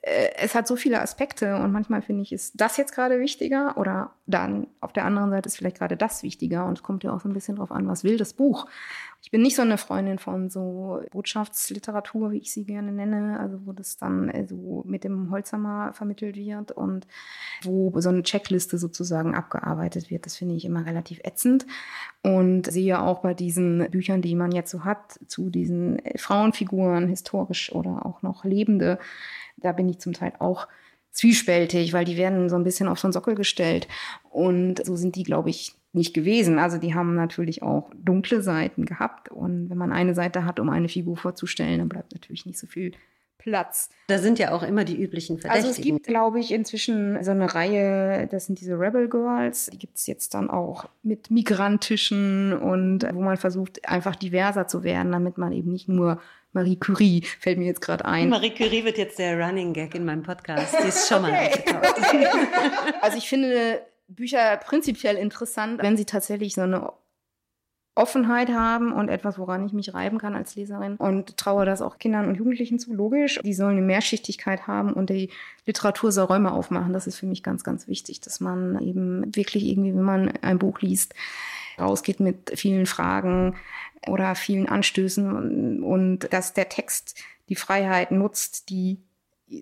[0.00, 4.10] es hat so viele Aspekte und manchmal finde ich, ist das jetzt gerade wichtiger oder
[4.26, 7.20] dann auf der anderen Seite ist vielleicht gerade das wichtiger und es kommt ja auch
[7.20, 8.66] so ein bisschen drauf an, was will das Buch.
[9.20, 13.60] Ich bin nicht so eine Freundin von so Botschaftsliteratur, wie ich sie gerne nenne, also
[13.64, 17.06] wo das dann äh, so mit dem Holzhammer vermittelt wird und
[17.62, 20.26] wo so eine Checkliste sozusagen abgearbeitet wird.
[20.26, 21.66] Das finde ich immer relativ ätzend
[22.22, 27.72] und sehe auch bei diesen Büchern, die man jetzt so hat, zu diesen Frauenfiguren, historisch
[27.72, 28.98] oder auch noch lebende,
[29.62, 30.68] da bin ich zum Teil auch
[31.10, 33.86] zwiespältig, weil die werden so ein bisschen auf so einen Sockel gestellt.
[34.30, 36.58] Und so sind die, glaube ich, nicht gewesen.
[36.58, 39.30] Also die haben natürlich auch dunkle Seiten gehabt.
[39.30, 42.66] Und wenn man eine Seite hat, um eine Figur vorzustellen, dann bleibt natürlich nicht so
[42.66, 42.92] viel
[43.42, 43.90] Platz.
[44.06, 45.68] Da sind ja auch immer die üblichen Verdächtigen.
[45.68, 49.78] Also es gibt, glaube ich, inzwischen so eine Reihe, das sind diese Rebel Girls, die
[49.78, 55.10] gibt es jetzt dann auch mit migrantischen und wo man versucht, einfach diverser zu werden,
[55.10, 56.20] damit man eben nicht nur
[56.52, 58.28] Marie Curie fällt mir jetzt gerade ein.
[58.28, 60.74] Marie Curie wird jetzt der Running Gag in meinem Podcast.
[60.82, 61.64] Die ist schon mal okay.
[63.00, 66.92] Also ich finde Bücher prinzipiell interessant, wenn sie tatsächlich so eine
[67.94, 71.98] Offenheit haben und etwas, woran ich mich reiben kann als Leserin und traue das auch
[71.98, 73.38] Kindern und Jugendlichen zu, logisch.
[73.44, 75.30] Die sollen eine Mehrschichtigkeit haben und die
[75.66, 76.94] Literatur soll Räume aufmachen.
[76.94, 80.58] Das ist für mich ganz, ganz wichtig, dass man eben wirklich irgendwie, wenn man ein
[80.58, 81.14] Buch liest,
[81.78, 83.56] rausgeht mit vielen Fragen
[84.06, 87.16] oder vielen Anstößen und dass der Text
[87.48, 88.98] die Freiheit nutzt, die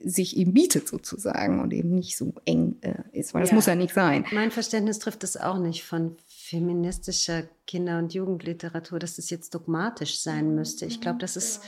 [0.05, 3.75] sich eben bietet sozusagen und eben nicht so eng äh, ist, weil das muss ja
[3.75, 4.25] nicht sein.
[4.31, 10.21] Mein Verständnis trifft es auch nicht von feministischer Kinder- und Jugendliteratur, dass es jetzt dogmatisch
[10.21, 10.87] sein müsste.
[10.87, 11.63] Ich glaube, das ist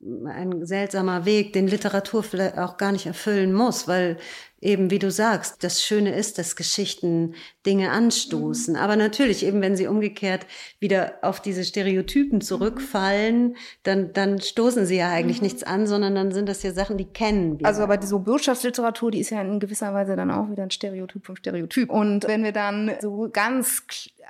[0.00, 4.16] ein seltsamer Weg, den Literatur vielleicht auch gar nicht erfüllen muss, weil
[4.60, 8.76] eben, wie du sagst, das Schöne ist, dass Geschichten Dinge anstoßen.
[8.76, 10.46] Aber natürlich, eben wenn sie umgekehrt
[10.78, 15.44] wieder auf diese Stereotypen zurückfallen, dann, dann stoßen sie ja eigentlich mhm.
[15.44, 17.66] nichts an, sondern dann sind das ja Sachen, die kennen wir.
[17.66, 21.24] Also aber so Wirtschaftsliteratur, die ist ja in gewisser Weise dann auch wieder ein Stereotyp
[21.24, 21.90] vom Stereotyp.
[21.90, 23.82] Und wenn wir dann so ganz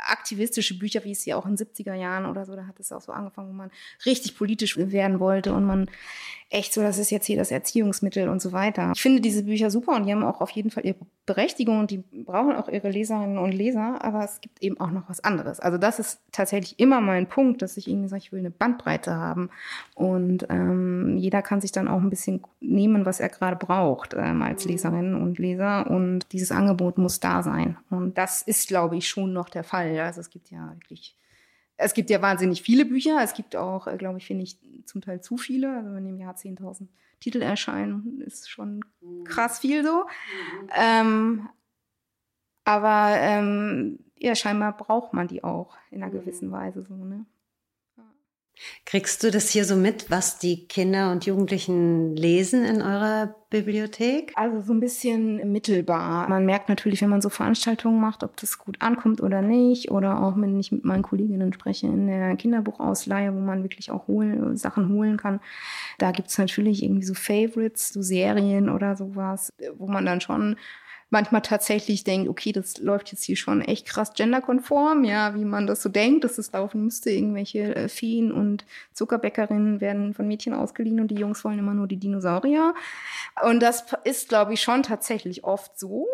[0.06, 2.92] aktivistische Bücher, wie es ja auch in den 70er Jahren oder so, da hat es
[2.92, 3.70] auch so angefangen, wo man
[4.06, 5.90] richtig politisch werden wollte und man
[6.50, 8.90] echt so, das ist jetzt hier das Erziehungsmittel und so weiter.
[8.94, 11.92] Ich finde diese Bücher super und die haben auch auf jeden Fall ihre Berechtigung und
[11.92, 15.60] die brauchen auch ihre Leserinnen und Leser, aber es gibt eben auch noch was anderes.
[15.60, 19.14] Also das ist tatsächlich immer mein Punkt, dass ich irgendwie sage, ich will eine Bandbreite
[19.14, 19.48] haben
[19.94, 24.42] und ähm, jeder kann sich dann auch ein bisschen nehmen, was er gerade braucht ähm,
[24.42, 24.72] als mhm.
[24.72, 29.32] Leserin und Leser und dieses Angebot muss da sein und das ist, glaube ich, schon
[29.32, 29.96] noch der Fall.
[30.00, 31.14] Also es gibt ja wirklich
[31.80, 33.20] es gibt ja wahnsinnig viele Bücher.
[33.22, 35.76] Es gibt auch, äh, glaube ich, finde ich, zum Teil zu viele.
[35.76, 36.88] Also wenn im Jahr 10.000
[37.20, 38.84] Titel erscheinen, ist schon
[39.24, 40.06] krass viel so.
[40.74, 41.48] Ähm,
[42.64, 46.20] aber ähm, ja, scheinbar braucht man die auch in einer mhm.
[46.20, 47.24] gewissen Weise so, ne?
[48.84, 54.32] Kriegst du das hier so mit, was die Kinder und Jugendlichen lesen in eurer Bibliothek?
[54.36, 56.28] Also so ein bisschen mittelbar.
[56.28, 59.90] Man merkt natürlich, wenn man so Veranstaltungen macht, ob das gut ankommt oder nicht.
[59.90, 64.06] Oder auch wenn ich mit meinen Kolleginnen spreche in der Kinderbuchausleihe, wo man wirklich auch
[64.08, 65.40] holen, Sachen holen kann.
[65.98, 70.56] Da gibt es natürlich irgendwie so Favorites, so Serien oder sowas, wo man dann schon
[71.10, 75.66] manchmal tatsächlich denkt, okay, das läuft jetzt hier schon echt krass genderkonform, ja, wie man
[75.66, 77.10] das so denkt, dass es laufen müsste.
[77.10, 81.88] Irgendwelche äh, Feen und Zuckerbäckerinnen werden von Mädchen ausgeliehen und die Jungs wollen immer nur
[81.88, 82.74] die Dinosaurier.
[83.42, 86.06] Und das ist, glaube ich, schon tatsächlich oft so.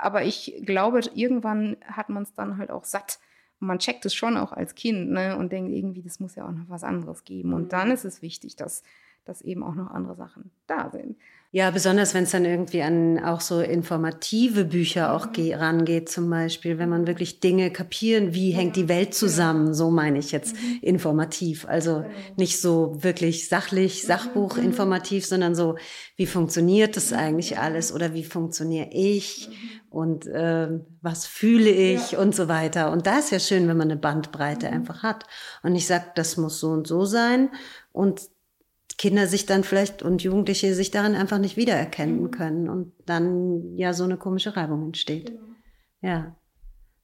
[0.00, 3.20] Aber ich glaube, irgendwann hat man es dann halt auch satt.
[3.60, 6.52] man checkt es schon auch als Kind ne, und denkt irgendwie, das muss ja auch
[6.52, 7.52] noch was anderes geben.
[7.52, 8.82] Und dann ist es wichtig, dass,
[9.24, 11.16] dass eben auch noch andere Sachen da sind.
[11.52, 15.52] Ja, besonders wenn es dann irgendwie an auch so informative Bücher auch mhm.
[15.54, 20.20] rangeht, zum Beispiel, wenn man wirklich Dinge kapieren, wie hängt die Welt zusammen, so meine
[20.20, 20.78] ich jetzt mhm.
[20.80, 21.66] informativ.
[21.66, 22.10] Also genau.
[22.36, 24.06] nicht so wirklich sachlich, mhm.
[24.06, 25.74] Sachbuch informativ, sondern so,
[26.14, 29.48] wie funktioniert das eigentlich alles oder wie funktioniere ich
[29.90, 30.68] und äh,
[31.02, 32.92] was fühle ich und so weiter.
[32.92, 35.24] Und da ist ja schön, wenn man eine Bandbreite einfach hat.
[35.64, 37.50] Und ich sage, das muss so und so sein.
[37.90, 38.20] Und
[39.00, 42.30] Kinder sich dann vielleicht und Jugendliche sich darin einfach nicht wiedererkennen mhm.
[42.30, 45.28] können und dann ja so eine komische Reibung entsteht.
[45.28, 45.40] Genau.
[46.02, 46.36] Ja.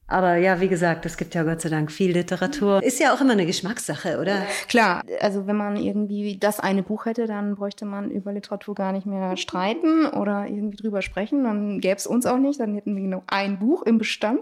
[0.07, 2.83] Aber ja, wie gesagt, es gibt ja Gott sei Dank viel Literatur.
[2.83, 4.43] Ist ja auch immer eine Geschmackssache, oder?
[4.69, 8.93] Klar, also wenn man irgendwie das eine Buch hätte, dann bräuchte man über Literatur gar
[8.93, 11.45] nicht mehr streiten oder irgendwie drüber sprechen.
[11.45, 14.41] Dann gäbe es uns auch nicht, dann hätten wir genau ein Buch im Bestand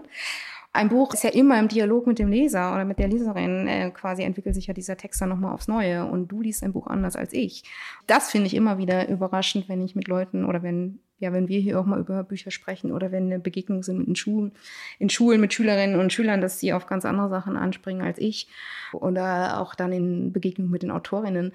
[0.75, 3.67] ein Buch ist ja immer im Dialog mit dem Leser oder mit der Leserin.
[3.67, 6.73] Äh, quasi entwickelt sich ja dieser Text dann nochmal aufs Neue und du liest ein
[6.73, 7.63] Buch anders als ich.
[8.07, 11.59] Das finde ich immer wieder überraschend, wenn ich mit Leuten oder wenn, ja, wenn wir
[11.59, 14.51] hier auch mal über Bücher sprechen oder wenn eine Begegnung sind mit den Schulen,
[14.99, 18.49] in Schulen mit Schülerinnen und Schülern, dass sie auf ganz andere Sachen anspringen als ich
[18.91, 21.53] oder auch dann in Begegnung mit den Autorinnen.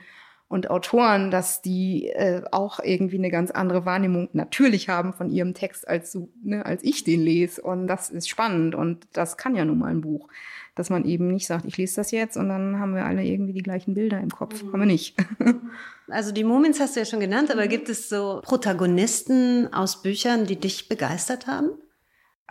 [0.51, 5.55] Und Autoren, dass die äh, auch irgendwie eine ganz andere Wahrnehmung natürlich haben von ihrem
[5.55, 7.63] Text, als, ne, als ich den lese.
[7.63, 10.29] Und das ist spannend und das kann ja nun mal ein Buch.
[10.75, 13.53] Dass man eben nicht sagt, ich lese das jetzt und dann haben wir alle irgendwie
[13.53, 14.65] die gleichen Bilder im Kopf.
[14.65, 14.73] Mhm.
[14.73, 15.17] Haben wir nicht.
[16.13, 20.45] Also die Moments hast du ja schon genannt, aber gibt es so Protagonisten aus Büchern,
[20.45, 21.71] die dich begeistert haben?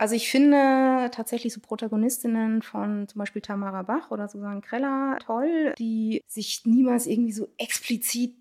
[0.00, 5.74] Also ich finde tatsächlich so Protagonistinnen von zum Beispiel Tamara Bach oder Susanne Kreller toll,
[5.78, 8.34] die sich niemals irgendwie so explizit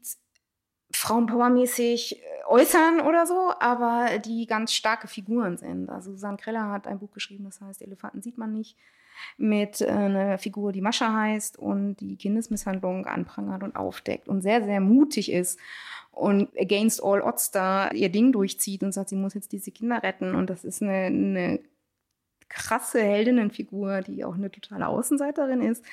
[0.94, 5.90] Frauenpowermäßig äh, äußern oder so, aber die ganz starke Figuren sind.
[5.90, 8.78] Also Susanne Kreller hat ein Buch geschrieben, das heißt Elefanten sieht man nicht,
[9.36, 14.64] mit äh, einer Figur, die Mascha heißt und die Kindesmisshandlung anprangert und aufdeckt und sehr,
[14.64, 15.60] sehr mutig ist
[16.20, 20.04] und against all odds da ihr Ding durchzieht und sagt, sie muss jetzt diese Kinder
[20.04, 20.36] retten.
[20.36, 21.60] Und das ist eine, eine
[22.50, 25.84] krasse Heldinnenfigur, die auch eine totale Außenseiterin ist,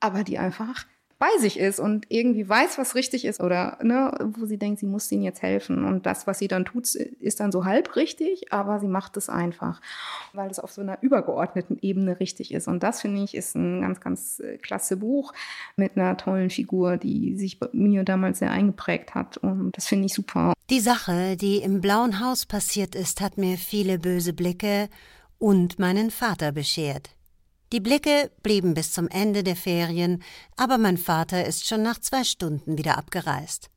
[0.00, 0.86] aber die einfach
[1.18, 4.86] bei sich ist und irgendwie weiß, was richtig ist oder ne, wo sie denkt, sie
[4.86, 5.84] muss ihnen jetzt helfen.
[5.84, 9.28] Und das, was sie dann tut, ist dann so halb richtig, aber sie macht es
[9.28, 9.80] einfach,
[10.32, 12.68] weil es auf so einer übergeordneten Ebene richtig ist.
[12.68, 15.32] Und das finde ich ist ein ganz, ganz äh, klasse Buch
[15.76, 19.38] mit einer tollen Figur, die sich bei mir damals sehr eingeprägt hat.
[19.38, 20.52] Und das finde ich super.
[20.70, 24.88] Die Sache, die im Blauen Haus passiert ist, hat mir viele böse Blicke
[25.38, 27.17] und meinen Vater beschert.
[27.72, 30.22] Die Blicke blieben bis zum Ende der Ferien,
[30.56, 33.68] aber mein Vater ist schon nach zwei Stunden wieder abgereist.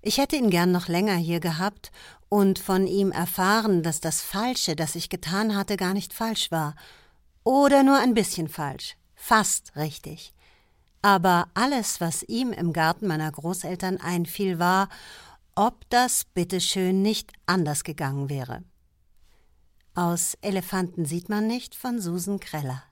[0.00, 1.90] Ich hätte ihn gern noch länger hier gehabt
[2.28, 6.76] und von ihm erfahren, dass das Falsche, das ich getan hatte, gar nicht falsch war.
[7.42, 8.96] Oder nur ein bisschen falsch.
[9.16, 10.32] Fast richtig.
[11.02, 14.88] Aber alles, was ihm im Garten meiner Großeltern einfiel, war,
[15.56, 18.62] ob das bitteschön nicht anders gegangen wäre.
[19.94, 22.82] Aus Elefanten sieht man nicht von Susan Kreller.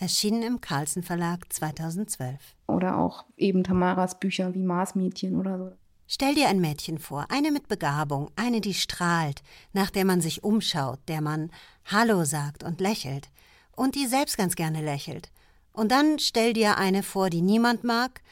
[0.00, 2.38] Erschienen im Carlsen Verlag 2012.
[2.68, 5.72] Oder auch eben Tamaras Bücher wie Marsmädchen oder so.
[6.06, 10.44] Stell dir ein Mädchen vor, eine mit Begabung, eine, die strahlt, nach der man sich
[10.44, 11.50] umschaut, der man
[11.84, 13.28] Hallo sagt und lächelt
[13.72, 15.30] und die selbst ganz gerne lächelt.
[15.72, 18.22] Und dann stell dir eine vor, die niemand mag,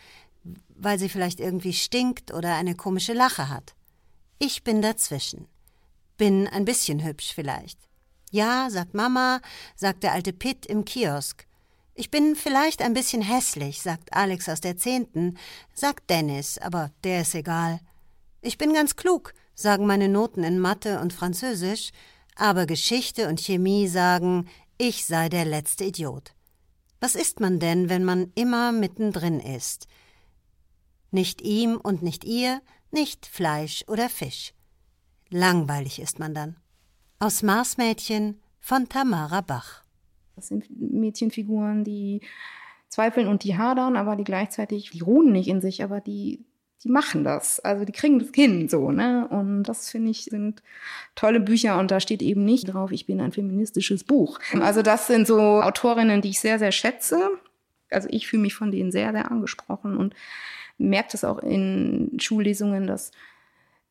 [0.69, 3.75] weil sie vielleicht irgendwie stinkt oder eine komische Lache hat.
[4.39, 5.49] Ich bin dazwischen.
[6.17, 7.79] Bin ein bisschen hübsch vielleicht.
[8.31, 9.41] Ja, sagt Mama,
[9.77, 11.46] sagt der alte Pitt im Kiosk.
[11.99, 15.39] Ich bin vielleicht ein bisschen hässlich, sagt Alex aus der Zehnten,
[15.73, 17.81] sagt Dennis, aber der ist egal.
[18.43, 21.93] Ich bin ganz klug, sagen meine Noten in Mathe und Französisch,
[22.35, 26.35] aber Geschichte und Chemie sagen, ich sei der letzte Idiot.
[27.01, 29.87] Was ist man denn, wenn man immer mittendrin ist?
[31.11, 34.53] Nicht ihm und nicht ihr, nicht Fleisch oder Fisch.
[35.31, 36.57] Langweilig ist man dann.
[37.21, 39.86] Aus Marsmädchen von Tamara Bach.
[40.37, 42.20] Das sind Mädchenfiguren, die
[42.88, 46.44] zweifeln und die hadern, aber die gleichzeitig, die ruhen nicht in sich, aber die,
[46.85, 47.59] die machen das.
[47.61, 49.27] Also die kriegen das hin, so, ne?
[49.29, 50.62] Und das finde ich sind
[51.14, 54.38] tolle Bücher und da steht eben nicht drauf, ich bin ein feministisches Buch.
[54.61, 57.31] Also das sind so Autorinnen, die ich sehr, sehr schätze.
[57.90, 60.14] Also ich fühle mich von denen sehr, sehr angesprochen und
[60.79, 63.11] merke das auch in Schullesungen, dass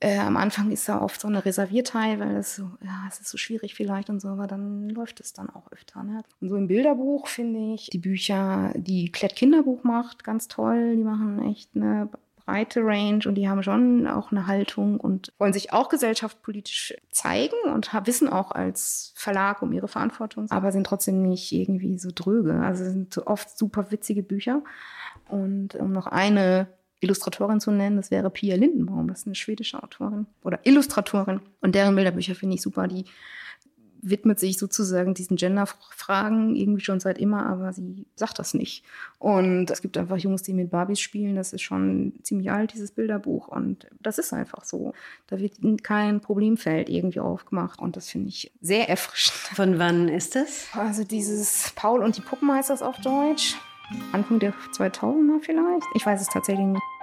[0.06, 3.30] äh, am Anfang ist da oft so eine Reservierteil, weil es so, ja, es ist
[3.30, 6.04] so schwierig vielleicht und so, aber dann läuft es dann auch öfter.
[6.04, 6.22] Ne?
[6.40, 10.96] Und so im Bilderbuch finde ich die Bücher, die Klett Kinderbuch macht, ganz toll.
[10.96, 12.08] Die machen echt eine
[12.46, 17.56] breite Range und die haben schon auch eine Haltung und wollen sich auch gesellschaftspolitisch zeigen
[17.74, 22.60] und wissen auch als Verlag um ihre Verantwortung, aber sind trotzdem nicht irgendwie so dröge.
[22.60, 24.62] Also sind oft super witzige Bücher.
[25.28, 26.68] Und um noch eine
[27.06, 29.08] Illustratorin zu nennen, das wäre Pia Lindenbaum.
[29.08, 31.40] Das ist eine schwedische Autorin oder Illustratorin.
[31.62, 32.88] Und deren Bilderbücher finde ich super.
[32.88, 33.06] Die
[34.02, 38.84] widmet sich sozusagen diesen Gender-Fragen irgendwie schon seit immer, aber sie sagt das nicht.
[39.18, 41.36] Und es gibt einfach Jungs, die mit Barbies spielen.
[41.36, 43.48] Das ist schon ziemlich alt, dieses Bilderbuch.
[43.48, 44.94] Und das ist einfach so.
[45.28, 47.80] Da wird kein Problemfeld irgendwie aufgemacht.
[47.80, 49.36] Und das finde ich sehr erfrischend.
[49.56, 50.68] Von wann ist das?
[50.74, 53.56] Also dieses Paul und die Puppen heißt das auf Deutsch.
[54.12, 55.88] Anfang der 2000er vielleicht.
[55.94, 56.95] Ich weiß es tatsächlich nicht.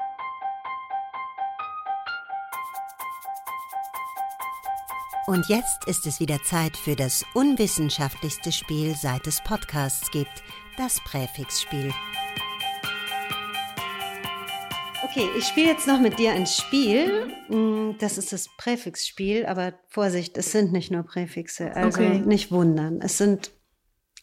[5.27, 10.43] Und jetzt ist es wieder Zeit für das unwissenschaftlichste Spiel, seit es Podcasts gibt,
[10.77, 11.93] das Präfixspiel.
[15.05, 17.29] Okay, ich spiele jetzt noch mit dir ein Spiel.
[17.49, 22.19] Mm, das ist das Präfixspiel, aber Vorsicht, es sind nicht nur Präfixe, also okay.
[22.19, 23.01] nicht wundern.
[23.01, 23.53] Es sind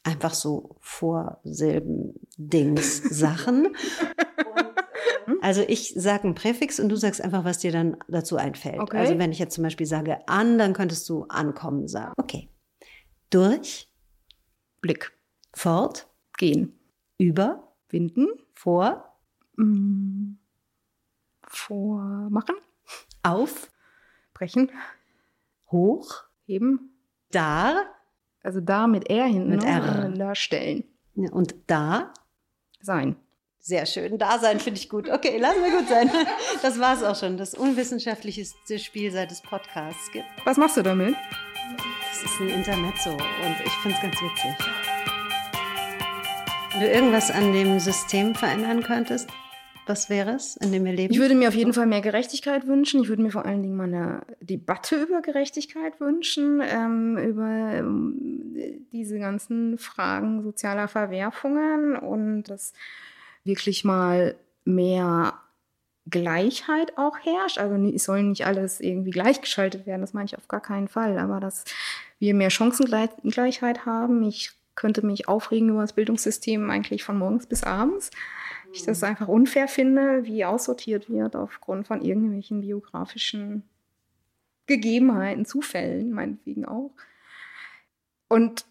[0.03, 3.73] einfach so Vorsilben, Dings, Sachen.
[5.41, 8.79] Also ich sage ein Präfix und du sagst einfach, was dir dann dazu einfällt.
[8.79, 8.97] Okay.
[8.97, 12.13] Also wenn ich jetzt zum Beispiel sage an, dann könntest du ankommen sagen.
[12.17, 12.49] Okay.
[13.29, 13.89] Durch.
[14.81, 15.11] Blick.
[15.53, 16.07] Fort.
[16.37, 16.79] Gehen.
[17.17, 17.73] Über.
[17.89, 18.27] Winden.
[18.53, 19.05] Vor.
[19.57, 20.37] Mm.
[21.43, 22.55] vormachen.
[23.23, 23.69] Auf,
[24.33, 24.71] Brechen,
[25.69, 26.95] hoch, heben.
[27.31, 27.83] da
[28.41, 29.49] Also da mit R hinten.
[29.49, 29.67] Mit ne?
[29.69, 30.05] R.
[30.05, 30.85] Äh, Da stellen.
[31.15, 32.13] ja, und da.
[32.81, 33.17] Sein.
[33.61, 34.17] Sehr schön.
[34.17, 35.09] Da sein finde ich gut.
[35.09, 36.09] Okay, lassen wir gut sein.
[36.61, 37.37] Das war es auch schon.
[37.37, 40.25] Das unwissenschaftlichste Spiel, seit es Podcasts gibt.
[40.45, 41.15] Was machst du damit?
[42.09, 44.67] Das ist ein Intermezzo und ich finde es ganz witzig.
[46.71, 49.29] Wenn du irgendwas an dem System verändern könntest,
[49.89, 51.11] was wäre es, in dem wir leben?
[51.11, 53.01] Ich würde mir auf jeden Fall mehr Gerechtigkeit wünschen.
[53.01, 58.85] Ich würde mir vor allen Dingen mal eine Debatte über Gerechtigkeit wünschen, ähm, über ähm,
[58.91, 62.73] diese ganzen Fragen sozialer Verwerfungen und dass
[63.49, 65.33] wirklich mal mehr
[66.09, 67.57] Gleichheit auch herrscht.
[67.57, 71.17] Also es soll nicht alles irgendwie gleichgeschaltet werden, das meine ich auf gar keinen Fall,
[71.19, 71.65] aber dass
[72.19, 74.23] wir mehr Chancengleichheit haben.
[74.23, 78.11] Ich könnte mich aufregen über das Bildungssystem eigentlich von morgens bis abends.
[78.71, 83.63] Ich das einfach unfair finde, wie aussortiert wird aufgrund von irgendwelchen biografischen
[84.67, 86.91] Gegebenheiten, Zufällen, meinetwegen auch.
[88.27, 88.65] Und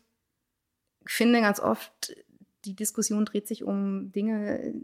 [1.04, 2.14] finde ganz oft,
[2.68, 4.74] die Diskussion dreht sich um Dinge,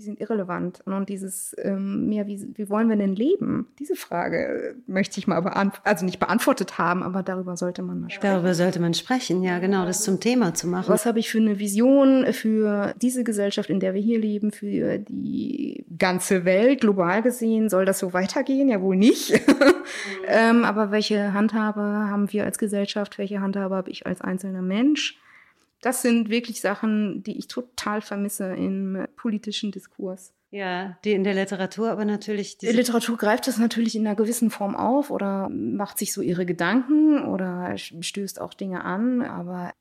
[0.00, 0.80] die sind irrelevant.
[0.86, 3.68] Und dieses ähm, mehr, wie, wie wollen wir denn leben?
[3.78, 8.10] Diese Frage möchte ich mal beantworten, also nicht beantwortet haben, aber darüber sollte man mal
[8.10, 8.32] sprechen.
[8.32, 10.88] Darüber sollte man sprechen, ja, genau, das zum Thema zu machen.
[10.88, 14.98] Was habe ich für eine Vision für diese Gesellschaft, in der wir hier leben, für
[15.00, 17.68] die ganze Welt, global gesehen?
[17.68, 18.70] Soll das so weitergehen?
[18.70, 19.38] Ja, wohl nicht.
[20.28, 23.18] ähm, aber welche Handhabe haben wir als Gesellschaft?
[23.18, 25.20] Welche Handhabe habe ich als einzelner Mensch?
[25.80, 30.32] Das sind wirklich Sachen, die ich total vermisse im politischen Diskurs.
[30.52, 34.50] Ja, die in der Literatur aber natürlich Die Literatur greift das natürlich in einer gewissen
[34.50, 39.72] Form auf oder macht sich so ihre Gedanken oder stößt auch Dinge an, aber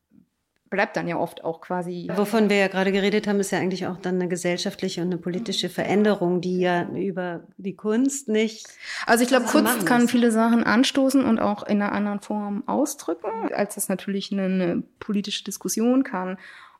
[0.70, 2.10] bleibt dann ja oft auch quasi.
[2.14, 5.18] Wovon wir ja gerade geredet haben, ist ja eigentlich auch dann eine gesellschaftliche und eine
[5.18, 8.68] politische Veränderung, die ja über die Kunst nicht.
[9.06, 10.12] Also ich glaube, Kunst kann ist.
[10.12, 14.84] viele Sachen anstoßen und auch in einer anderen Form ausdrücken, als das natürlich eine, eine
[15.00, 16.38] politische Diskussion kann.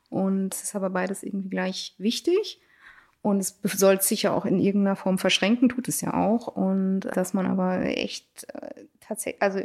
[0.08, 2.60] Und es ist aber beides irgendwie gleich wichtig.
[3.22, 6.48] Und es soll es sicher auch in irgendeiner Form verschränken, tut es ja auch.
[6.48, 9.60] Und dass man aber echt äh, tatsächlich, also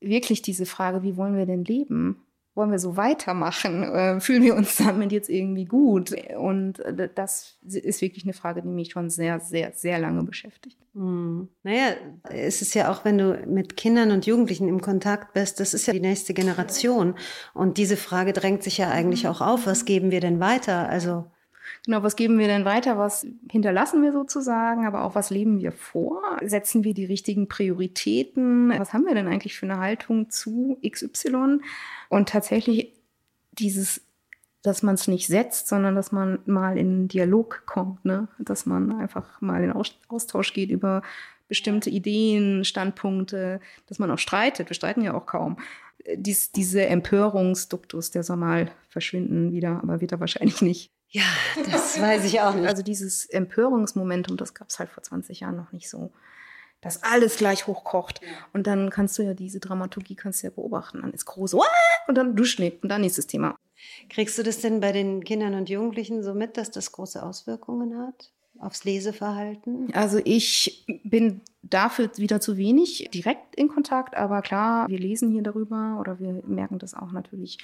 [0.00, 2.22] wirklich diese Frage, wie wollen wir denn leben?
[2.54, 3.82] Wollen wir so weitermachen?
[3.82, 6.14] Äh, fühlen wir uns damit jetzt irgendwie gut?
[6.36, 10.76] Und äh, das ist wirklich eine Frage, die mich schon sehr, sehr, sehr lange beschäftigt.
[10.94, 11.48] Hm.
[11.62, 11.94] Naja,
[12.28, 15.86] es ist ja auch, wenn du mit Kindern und Jugendlichen im Kontakt bist, das ist
[15.86, 17.14] ja die nächste Generation.
[17.54, 19.66] Und diese Frage drängt sich ja eigentlich auch auf.
[19.66, 20.88] Was geben wir denn weiter?
[20.90, 21.24] Also,
[21.84, 22.98] Genau, was geben wir denn weiter?
[22.98, 24.86] Was hinterlassen wir sozusagen?
[24.86, 26.22] Aber auch was leben wir vor?
[26.42, 28.70] Setzen wir die richtigen Prioritäten?
[28.78, 31.60] Was haben wir denn eigentlich für eine Haltung zu XY?
[32.08, 32.92] Und tatsächlich
[33.52, 34.00] dieses,
[34.62, 38.28] dass man es nicht setzt, sondern dass man mal in Dialog kommt, ne?
[38.38, 41.02] Dass man einfach mal in Aus- Austausch geht über
[41.48, 44.70] bestimmte Ideen, Standpunkte, dass man auch streitet.
[44.70, 45.58] Wir streiten ja auch kaum.
[46.16, 50.90] Dies, diese Empörungsduktus, der soll mal verschwinden wieder, aber wird er wahrscheinlich nicht.
[51.12, 51.24] Ja,
[51.70, 52.66] das weiß ich auch nicht.
[52.66, 56.10] Also dieses Empörungsmomentum, das gab es halt vor 20 Jahren noch nicht so.
[56.80, 58.20] Dass alles gleich hochkocht.
[58.52, 61.02] Und dann kannst du ja diese Dramaturgie kannst du ja beobachten.
[61.02, 61.62] Dann ist groß, "Wah!"
[62.08, 63.56] und dann Duschnick und dann nächstes Thema.
[64.08, 67.96] Kriegst du das denn bei den Kindern und Jugendlichen so mit, dass das große Auswirkungen
[67.98, 69.94] hat aufs Leseverhalten?
[69.94, 75.42] Also ich bin dafür wieder zu wenig direkt in Kontakt, aber klar, wir lesen hier
[75.42, 77.58] darüber oder wir merken das auch natürlich,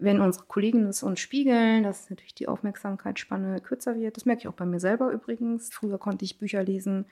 [0.00, 4.16] wenn unsere Kollegen es uns spiegeln, dass natürlich die Aufmerksamkeitsspanne kürzer wird.
[4.16, 5.70] Das merke ich auch bei mir selber übrigens.
[5.72, 7.06] Früher konnte ich Bücher lesen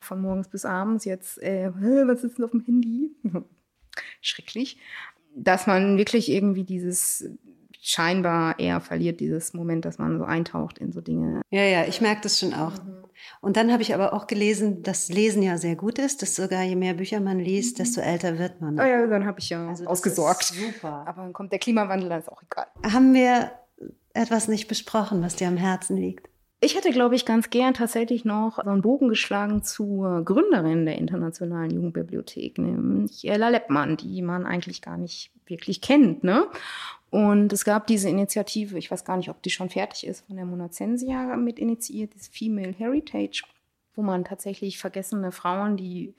[0.00, 3.10] von morgens bis abends, jetzt, äh, "Hä, was ist denn auf dem Handy?
[4.20, 4.78] Schrecklich.
[5.34, 7.28] Dass man wirklich irgendwie dieses
[7.80, 11.42] scheinbar eher verliert, dieses Moment, dass man so eintaucht in so Dinge.
[11.50, 12.72] Ja, ja, ich merke das schon auch.
[13.40, 16.62] Und dann habe ich aber auch gelesen, dass Lesen ja sehr gut ist, dass sogar
[16.62, 18.78] je mehr Bücher man liest, desto älter wird man.
[18.78, 20.44] Oh ja, dann habe ich ja Also ausgesorgt.
[20.44, 21.04] super.
[21.06, 22.66] Aber dann kommt der Klimawandel, dann ist auch egal.
[22.92, 23.52] Haben wir
[24.14, 26.28] etwas nicht besprochen, was dir am Herzen liegt?
[26.64, 30.96] Ich hätte, glaube ich, ganz gern tatsächlich noch so einen Bogen geschlagen zur Gründerin der
[30.96, 36.22] Internationalen Jugendbibliothek, nämlich Ella Leppmann, die man eigentlich gar nicht wirklich kennt.
[36.22, 36.46] Ne?
[37.12, 40.36] Und es gab diese Initiative, ich weiß gar nicht, ob die schon fertig ist, von
[40.36, 43.44] der Mona Zensia mit initiiert, das Female Heritage,
[43.94, 46.14] wo man tatsächlich vergessene Frauen, die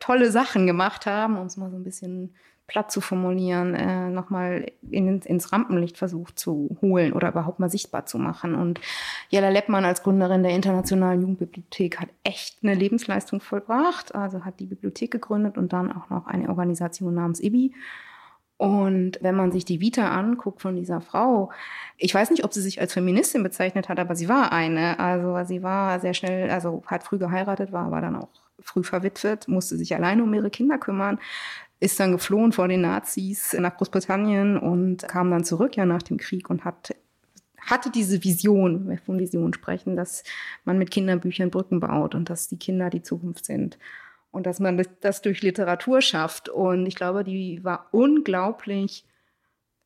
[0.00, 2.34] tolle Sachen gemacht haben, um es mal so ein bisschen
[2.66, 8.06] platt zu formulieren, äh, nochmal in, ins Rampenlicht versucht zu holen oder überhaupt mal sichtbar
[8.06, 8.56] zu machen.
[8.56, 8.80] Und
[9.28, 14.66] Jella Leppmann als Gründerin der Internationalen Jugendbibliothek hat echt eine Lebensleistung vollbracht, also hat die
[14.66, 17.72] Bibliothek gegründet und dann auch noch eine Organisation namens IBI.
[18.62, 21.50] Und wenn man sich die Vita anguckt von dieser Frau,
[21.96, 25.00] ich weiß nicht, ob sie sich als Feministin bezeichnet hat, aber sie war eine.
[25.00, 28.28] Also sie war sehr schnell, also hat früh geheiratet, war aber dann auch
[28.60, 31.18] früh verwitwet, musste sich alleine um ihre Kinder kümmern,
[31.80, 36.18] ist dann geflohen vor den Nazis nach Großbritannien und kam dann zurück ja nach dem
[36.18, 36.94] Krieg und hat
[37.58, 40.22] hatte diese Vision, wenn wir von Vision sprechen, dass
[40.64, 43.76] man mit Kinderbüchern Brücken baut und dass die Kinder die Zukunft sind
[44.32, 46.48] und dass man das durch Literatur schafft.
[46.48, 49.04] Und ich glaube, die war unglaublich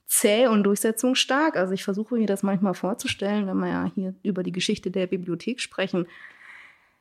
[0.07, 1.57] zäh und durchsetzungsstark.
[1.57, 5.09] Also ich versuche mir das manchmal vorzustellen, wenn wir ja hier über die Geschichte der
[5.09, 6.07] Bibliothek sprechen,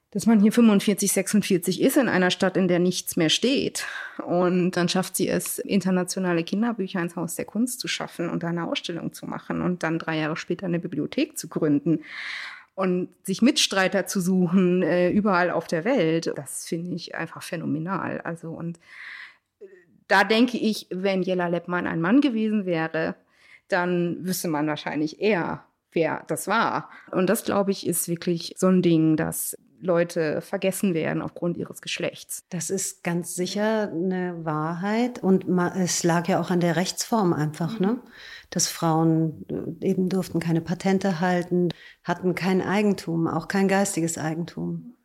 [0.09, 3.85] dass man hier 45, 46 ist in einer Stadt, in der nichts mehr steht.
[4.25, 8.47] Und dann schafft sie es, internationale Kinderbücher ins Haus der Kunst zu schaffen und da
[8.47, 11.99] eine Ausstellung zu machen und dann drei Jahre später eine Bibliothek zu gründen
[12.75, 18.21] und sich Mitstreiter zu suchen äh, überall auf der Welt, das finde ich einfach phänomenal.
[18.21, 18.77] Also und
[19.59, 19.65] äh,
[20.07, 23.15] da denke ich, wenn Jella Leppmann ein Mann gewesen wäre,
[23.69, 26.89] dann wüsste man wahrscheinlich eher, wer das war.
[27.11, 31.81] Und das, glaube ich, ist wirklich so ein Ding, das Leute vergessen werden aufgrund ihres
[31.81, 32.43] Geschlechts.
[32.49, 35.45] Das ist ganz sicher eine Wahrheit und
[35.77, 37.99] es lag ja auch an der Rechtsform einfach, ne?
[38.49, 39.45] Dass Frauen
[39.81, 41.69] äh, eben durften keine Patente halten,
[42.03, 44.95] hatten kein Eigentum, auch kein geistiges Eigentum.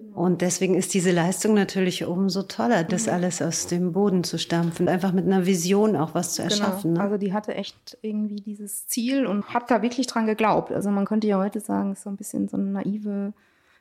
[0.00, 0.16] Genau.
[0.16, 3.12] Und deswegen ist diese Leistung natürlich umso toller, das mhm.
[3.12, 6.54] alles aus dem Boden zu stampfen, einfach mit einer Vision auch was zu genau.
[6.54, 6.94] erschaffen.
[6.94, 7.00] Genau.
[7.00, 7.04] Ne?
[7.04, 10.72] Also die hatte echt irgendwie dieses Ziel und hat da wirklich dran geglaubt.
[10.72, 13.32] Also man könnte ja heute sagen, es ist so ein bisschen so eine naive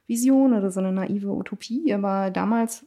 [0.09, 2.85] Vision oder so eine naive Utopie, aber damals,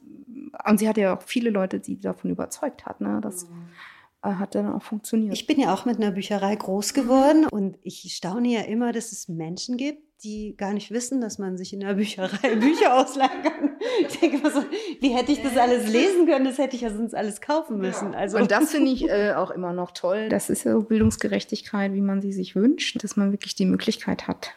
[0.69, 3.21] und sie hatte ja auch viele Leute, die davon überzeugt hat, ne?
[3.23, 4.39] Das mhm.
[4.39, 5.33] hat dann auch funktioniert.
[5.33, 9.13] Ich bin ja auch mit einer Bücherei groß geworden und ich staune ja immer, dass
[9.13, 13.43] es Menschen gibt, die gar nicht wissen, dass man sich in der Bücherei Bücher ausleihen
[13.43, 13.71] kann.
[14.09, 14.63] Ich denke immer so,
[15.01, 16.45] wie hätte ich das alles lesen können?
[16.45, 18.15] Das hätte ich ja sonst alles kaufen müssen.
[18.15, 20.29] Also und das finde ich äh, auch immer noch toll.
[20.29, 24.27] Das ist ja so Bildungsgerechtigkeit, wie man sie sich wünscht, dass man wirklich die Möglichkeit
[24.27, 24.51] hat,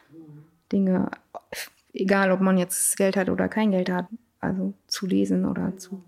[0.72, 1.12] Dinge
[1.96, 4.08] egal ob man jetzt Geld hat oder kein Geld hat,
[4.40, 6.04] also zu lesen oder zu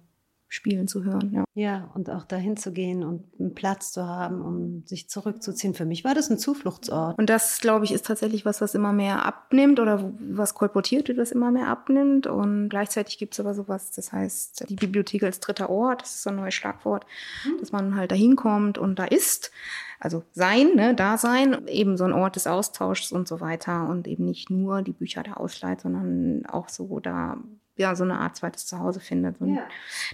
[0.49, 1.31] spielen, zu hören.
[1.33, 5.73] Ja, ja und auch dahin zu gehen und einen Platz zu haben, um sich zurückzuziehen.
[5.73, 7.17] Für mich war das ein Zufluchtsort.
[7.17, 11.17] Und das, glaube ich, ist tatsächlich was, was immer mehr abnimmt oder was kolportiert wird,
[11.17, 12.27] was immer mehr abnimmt.
[12.27, 16.23] Und gleichzeitig gibt es aber sowas, das heißt, die Bibliothek als dritter Ort, das ist
[16.23, 17.05] so ein neues Schlagwort,
[17.45, 17.59] mhm.
[17.59, 19.51] dass man halt dahin kommt und da ist
[19.99, 24.25] also sein, ne, Dasein, eben so ein Ort des Austauschs und so weiter und eben
[24.25, 27.37] nicht nur die Bücher da ausleiht, sondern auch so da
[27.77, 29.67] ja so eine Art zweites Zuhause findet, so ein ja.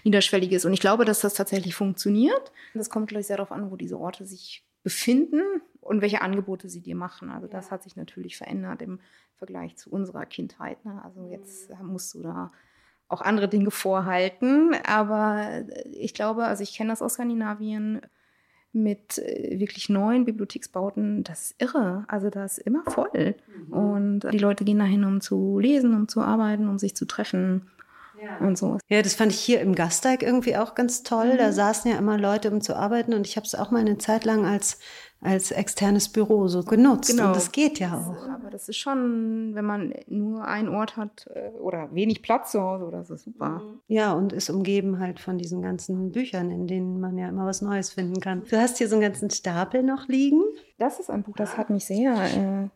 [0.04, 0.66] niederschwelliges.
[0.66, 2.52] Und ich glaube, dass das tatsächlich funktioniert.
[2.74, 5.42] Das kommt, glaube ich, sehr darauf an, wo diese Orte sich befinden
[5.80, 7.30] und welche Angebote sie dir machen.
[7.30, 9.00] Also das hat sich natürlich verändert im
[9.38, 10.84] Vergleich zu unserer Kindheit.
[10.86, 11.02] Ne?
[11.04, 12.52] Also jetzt musst du da
[13.08, 14.76] auch andere Dinge vorhalten.
[14.86, 18.02] Aber ich glaube, also ich kenne das aus Skandinavien
[18.74, 22.06] mit äh, wirklich neuen Bibliotheksbauten, das ist irre.
[22.08, 23.36] Also das ist immer voll.
[23.68, 23.74] Mhm.
[23.74, 27.68] Und die Leute gehen dahin, um zu lesen, um zu arbeiten, um sich zu treffen.
[28.24, 28.38] Ja.
[28.46, 28.78] Und so.
[28.90, 31.34] Ja, das fand ich hier im Gasteig irgendwie auch ganz toll.
[31.34, 31.38] Mhm.
[31.38, 33.14] Da saßen ja immer Leute, um zu arbeiten.
[33.14, 34.80] Und ich habe es auch mal eine Zeit lang als
[35.24, 37.10] als externes Büro so genutzt.
[37.10, 37.28] Genau.
[37.28, 38.28] Und das geht ja auch.
[38.30, 42.62] Aber das ist schon, wenn man nur einen Ort hat äh, oder wenig Platz zu
[42.62, 43.62] Hause, oder so super.
[43.62, 43.80] Mhm.
[43.88, 47.62] Ja, und ist umgeben halt von diesen ganzen Büchern, in denen man ja immer was
[47.62, 48.44] Neues finden kann.
[48.50, 50.42] Du hast hier so einen ganzen Stapel noch liegen.
[50.78, 52.70] Das ist ein Buch, das hat mich sehr äh,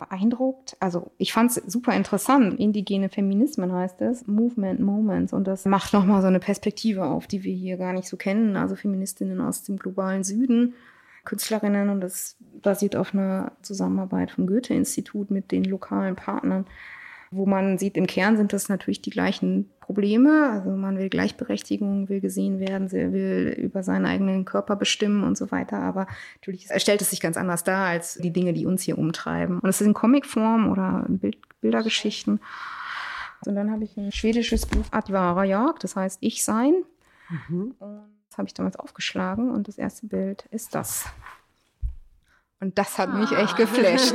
[0.00, 0.76] beeindruckt.
[0.80, 2.58] Also ich fand es super interessant.
[2.58, 4.26] Indigene Feminismen heißt es.
[4.26, 5.32] Movement Moments.
[5.32, 8.56] Und das macht nochmal so eine Perspektive auf, die wir hier gar nicht so kennen.
[8.56, 10.74] Also Feministinnen aus dem globalen Süden
[11.24, 16.66] Künstlerinnen und das basiert auf einer Zusammenarbeit vom Goethe-Institut mit den lokalen Partnern,
[17.30, 20.50] wo man sieht, im Kern sind das natürlich die gleichen Probleme.
[20.52, 25.50] Also man will Gleichberechtigung, will gesehen werden, will über seinen eigenen Körper bestimmen und so
[25.50, 25.80] weiter.
[25.80, 29.58] Aber natürlich stellt es sich ganz anders dar als die Dinge, die uns hier umtreiben.
[29.58, 32.38] Und es ist in Comicform oder Bild, Bildergeschichten.
[33.44, 36.74] Und dann habe ich ein schwedisches Buch Advara Jagd, das heißt Ich Sein.
[37.28, 37.74] Mhm.
[37.80, 41.06] Und das habe ich damals aufgeschlagen und das erste Bild ist das.
[42.60, 44.14] Und das hat mich echt geflasht.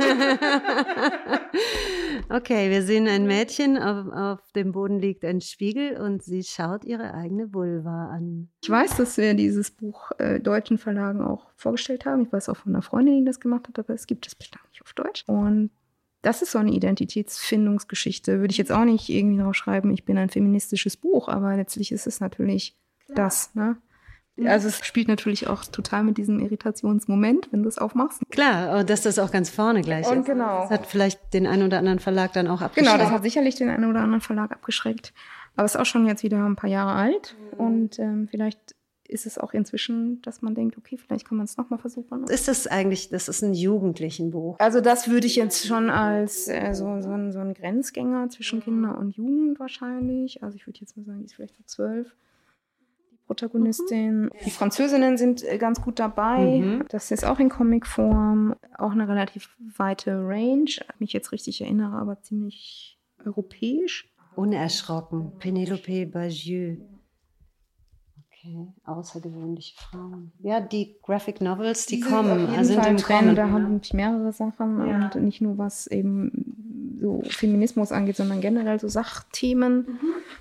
[2.28, 6.84] okay, wir sehen ein Mädchen, auf, auf, dem Boden liegt ein Spiegel und sie schaut
[6.84, 8.48] ihre eigene Vulva an.
[8.62, 12.22] Ich weiß, dass wir dieses Buch äh, deutschen Verlagen auch vorgestellt haben.
[12.22, 14.62] Ich weiß auch von einer Freundin, die das gemacht hat, aber es gibt es bislang
[14.70, 15.24] nicht auf Deutsch.
[15.26, 15.70] Und
[16.22, 18.38] das ist so eine Identitätsfindungsgeschichte.
[18.38, 21.90] Würde ich jetzt auch nicht irgendwie noch schreiben, ich bin ein feministisches Buch, aber letztlich
[21.90, 22.76] ist es natürlich
[23.06, 23.16] Klar.
[23.16, 23.54] das.
[23.56, 23.76] Ne?
[24.36, 24.46] Mhm.
[24.48, 28.22] Also es spielt natürlich auch total mit diesem Irritationsmoment, wenn du es aufmachst.
[28.30, 30.26] Klar, dass das auch ganz vorne gleich und ist.
[30.26, 30.62] Genau.
[30.62, 32.92] Das hat vielleicht den einen oder anderen Verlag dann auch abgeschreckt.
[32.92, 35.12] Genau, das hat sicherlich den einen oder anderen Verlag abgeschreckt.
[35.56, 37.34] Aber es ist auch schon jetzt wieder ein paar Jahre alt.
[37.52, 37.58] Mhm.
[37.58, 38.74] Und ähm, vielleicht
[39.08, 42.24] ist es auch inzwischen, dass man denkt, okay, vielleicht kann man es nochmal versuchen.
[42.24, 44.56] Ist das eigentlich, das ist ein Jugendlichenbuch?
[44.58, 48.60] Also das würde ich jetzt schon als äh, so, so, ein, so ein Grenzgänger zwischen
[48.60, 50.42] Kinder und Jugend wahrscheinlich.
[50.42, 52.14] Also ich würde jetzt mal sagen, die ist vielleicht so zwölf.
[53.26, 54.22] Die Protagonistin.
[54.22, 54.30] Mhm.
[54.44, 56.60] Die Französinnen sind äh, ganz gut dabei.
[56.60, 56.84] Mhm.
[56.88, 58.54] Das ist auch in Comicform.
[58.78, 60.64] Auch eine relativ weite Range.
[60.64, 64.12] Wenn ich mich jetzt richtig erinnere, aber ziemlich europäisch.
[64.36, 65.32] Unerschrocken.
[65.38, 66.78] Penelope Bagieux.
[68.46, 70.30] Okay, außergewöhnliche Frauen.
[70.38, 72.48] Ja, die Graphic Novels, die, die kommen.
[72.50, 75.10] also sind im Trend, da haben ich mehrere Sachen ja.
[75.12, 76.65] und nicht nur was eben
[77.06, 79.86] so Feminismus angeht, sondern generell so Sachthemen.
[79.86, 79.98] Mhm.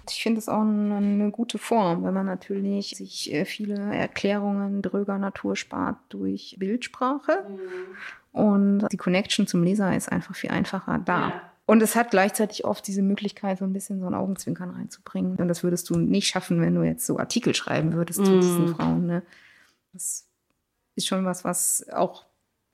[0.09, 4.81] Ich finde es auch eine, eine, gute Form, wenn man natürlich sich äh, viele Erklärungen
[4.81, 7.45] dröger Natur spart durch Bildsprache.
[7.47, 8.39] Mhm.
[8.41, 11.29] Und die Connection zum Leser ist einfach viel einfacher da.
[11.29, 11.41] Ja.
[11.67, 15.35] Und es hat gleichzeitig oft diese Möglichkeit, so ein bisschen so ein Augenzwinkern reinzubringen.
[15.37, 18.25] Und das würdest du nicht schaffen, wenn du jetzt so Artikel schreiben würdest mm.
[18.25, 19.05] zu diesen Frauen.
[19.07, 19.23] Ne?
[19.93, 20.27] Das
[20.95, 22.25] ist schon was, was auch,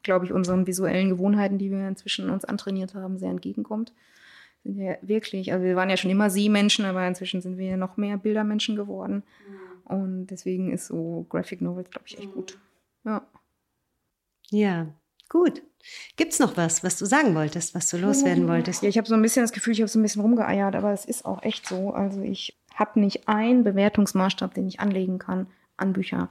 [0.03, 3.93] glaube ich, unseren visuellen Gewohnheiten, die wir inzwischen uns antrainiert haben, sehr entgegenkommt.
[4.63, 7.77] Sind wir wirklich, also wir waren ja schon immer Sehmenschen, aber inzwischen sind wir ja
[7.77, 9.23] noch mehr Bildermenschen geworden.
[9.87, 9.93] Mm.
[9.93, 12.59] Und deswegen ist so Graphic Novels, glaube ich, echt gut.
[13.03, 13.25] Ja.
[14.51, 14.87] Ja,
[15.31, 15.63] Gut.
[16.17, 18.83] Gibt es noch was, was du sagen wolltest, was du loswerden wolltest?
[18.83, 20.91] Ja, ich habe so ein bisschen das Gefühl, ich habe so ein bisschen rumgeeiert, aber
[20.91, 21.91] es ist auch echt so.
[21.91, 25.47] Also ich habe nicht einen Bewertungsmaßstab, den ich anlegen kann
[25.77, 26.29] an Bücher.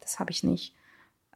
[0.00, 0.76] Das habe ich nicht.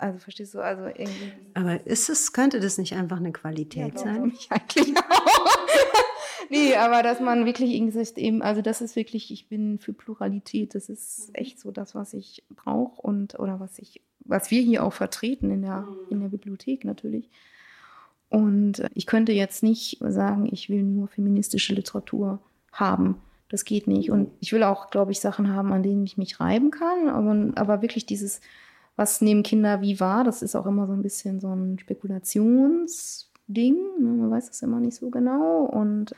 [0.00, 1.32] Also verstehst du, also irgendwie.
[1.54, 4.22] Aber ist es, könnte das nicht einfach eine Qualität ja, sein?
[4.26, 5.46] Mich eigentlich auch.
[6.50, 10.74] nee, aber dass man wirklich irgendwie eben, also das ist wirklich, ich bin für Pluralität.
[10.74, 14.84] Das ist echt so das, was ich brauche und oder was ich was wir hier
[14.84, 17.28] auch vertreten in der, in der Bibliothek natürlich.
[18.28, 22.38] Und ich könnte jetzt nicht sagen, ich will nur feministische Literatur
[22.72, 23.16] haben.
[23.48, 24.10] Das geht nicht.
[24.10, 27.08] Und ich will auch, glaube ich, Sachen haben, an denen ich mich reiben kann.
[27.08, 28.40] Aber, aber wirklich dieses,
[28.96, 33.74] was nehmen Kinder wie wahr, das ist auch immer so ein bisschen so ein Spekulationsding.
[33.98, 34.08] Ne?
[34.08, 35.64] Man weiß das immer nicht so genau.
[35.64, 36.14] Und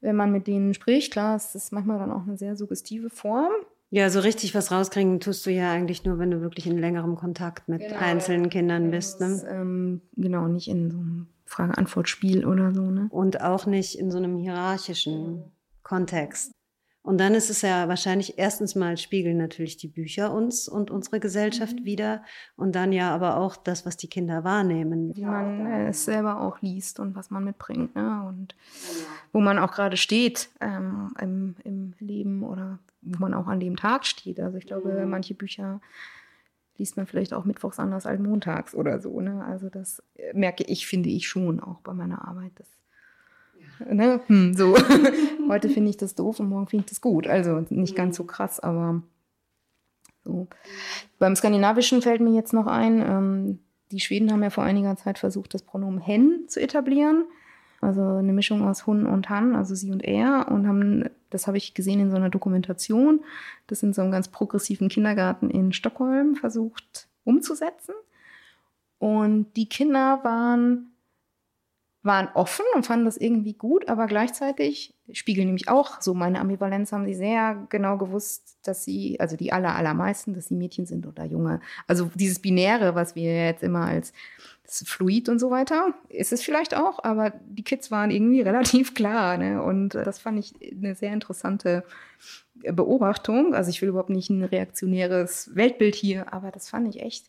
[0.00, 3.52] wenn man mit denen spricht, klar, es ist manchmal dann auch eine sehr suggestive Form.
[3.90, 7.16] Ja, so richtig was rauskriegen tust du ja eigentlich nur, wenn du wirklich in längerem
[7.16, 9.20] Kontakt mit genau, einzelnen Kindern bist.
[9.20, 9.42] Ne?
[9.48, 12.82] ähm, genau, nicht in so einem Frage-Antwort-Spiel oder so.
[12.82, 13.08] Ne?
[13.10, 15.42] Und auch nicht in so einem hierarchischen
[15.82, 16.52] Kontext.
[17.02, 21.18] Und dann ist es ja wahrscheinlich erstens mal spiegeln natürlich die Bücher uns und unsere
[21.18, 21.84] Gesellschaft mhm.
[21.84, 22.22] wieder
[22.56, 25.16] und dann ja aber auch das, was die Kinder wahrnehmen.
[25.16, 28.22] Wie man äh, es selber auch liest und was man mitbringt ne?
[28.28, 28.54] und
[29.32, 33.76] wo man auch gerade steht ähm, im, im Leben oder wo man auch an dem
[33.76, 34.38] Tag steht.
[34.38, 35.08] Also ich glaube, mhm.
[35.08, 35.80] manche Bücher
[36.76, 39.20] liest man vielleicht auch mittwochs anders als montags oder so.
[39.20, 39.44] Ne?
[39.44, 42.52] Also das äh, merke ich, finde ich schon auch bei meiner Arbeit.
[42.56, 42.79] Das, ja.
[43.88, 44.20] Ne?
[44.26, 44.76] hm, so.
[45.48, 47.26] Heute finde ich das doof und morgen finde ich das gut.
[47.26, 49.02] Also nicht ganz so krass, aber
[50.24, 50.48] so.
[51.18, 53.58] Beim Skandinavischen fällt mir jetzt noch ein, ähm,
[53.90, 57.24] die Schweden haben ja vor einiger Zeit versucht, das Pronomen hen zu etablieren.
[57.80, 61.56] Also eine Mischung aus Hun und Han, also sie und er, und haben, das habe
[61.56, 63.20] ich gesehen in so einer Dokumentation,
[63.68, 67.94] das in so einem ganz progressiven Kindergarten in Stockholm versucht umzusetzen.
[68.98, 70.92] Und die Kinder waren
[72.02, 76.92] waren offen und fanden das irgendwie gut, aber gleichzeitig spiegeln nämlich auch so meine Ambivalenz,
[76.92, 81.06] haben sie sehr genau gewusst, dass sie, also die aller, allermeisten, dass sie Mädchen sind
[81.06, 81.60] oder Junge.
[81.86, 84.14] Also dieses Binäre, was wir jetzt immer als
[84.64, 89.36] Fluid und so weiter, ist es vielleicht auch, aber die Kids waren irgendwie relativ klar.
[89.36, 89.62] Ne?
[89.62, 91.84] Und das fand ich eine sehr interessante
[92.54, 93.54] Beobachtung.
[93.54, 97.26] Also ich will überhaupt nicht ein reaktionäres Weltbild hier, aber das fand ich echt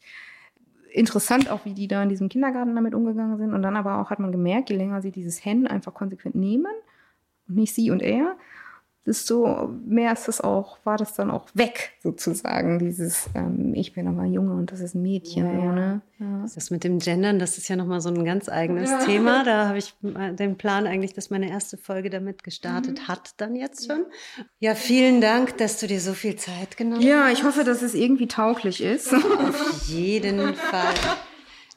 [0.92, 3.54] interessant auch, wie die da in diesem Kindergarten damit umgegangen sind.
[3.54, 6.72] Und dann aber auch hat man gemerkt, je länger sie dieses Hen einfach konsequent nehmen
[7.48, 8.36] und nicht sie und er,
[9.06, 14.08] desto mehr ist das auch, war das dann auch weg, sozusagen, dieses ähm, Ich bin
[14.08, 15.46] aber Junge und das ist ein Mädchen.
[15.46, 16.02] Ja, so, ne?
[16.20, 16.46] ja.
[16.54, 19.00] Das mit dem Gendern, das ist ja nochmal so ein ganz eigenes ja.
[19.00, 19.44] Thema.
[19.52, 23.08] Da habe ich den Plan eigentlich, dass meine erste Folge damit gestartet mhm.
[23.08, 24.06] hat, dann jetzt schon.
[24.60, 27.06] Ja, vielen Dank, dass du dir so viel Zeit genommen hast.
[27.06, 29.14] Ja, ich hoffe, dass es irgendwie tauglich ist.
[29.14, 30.94] Auf jeden Fall.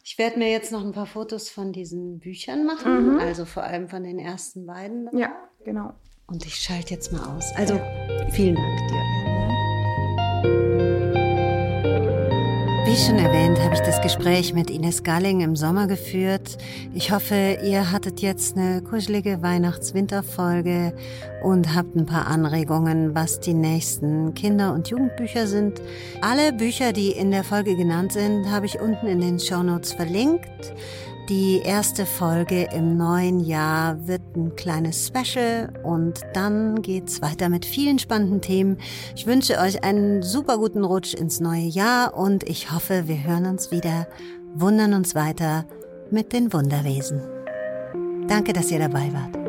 [0.05, 3.19] Ich werde mir jetzt noch ein paar Fotos von diesen Büchern machen, mhm.
[3.19, 5.09] also vor allem von den ersten beiden.
[5.17, 5.31] Ja,
[5.65, 5.95] genau.
[6.27, 7.53] Und ich schalte jetzt mal aus.
[7.57, 7.81] Also
[8.33, 9.15] vielen Dank dir.
[12.87, 16.59] Wie schon erwähnt, habe ich das Gespräch mit Ines Galling im Sommer geführt.
[16.95, 20.95] Ich hoffe, ihr hattet jetzt eine kuschelige Weihnachts-Winterfolge
[21.43, 25.81] und habt ein paar Anregungen, was die nächsten Kinder- und Jugendbücher sind.
[26.21, 30.73] Alle Bücher, die in der Folge genannt sind, habe ich unten in den Shownotes verlinkt.
[31.31, 37.65] Die erste Folge im neuen Jahr wird ein kleines Special und dann geht's weiter mit
[37.65, 38.77] vielen spannenden Themen.
[39.17, 43.47] Ich wünsche euch einen super guten Rutsch ins neue Jahr und ich hoffe, wir hören
[43.47, 44.07] uns wieder,
[44.55, 45.65] wundern uns weiter
[46.11, 47.23] mit den Wunderwesen.
[48.29, 49.44] Danke, dass ihr dabei wart.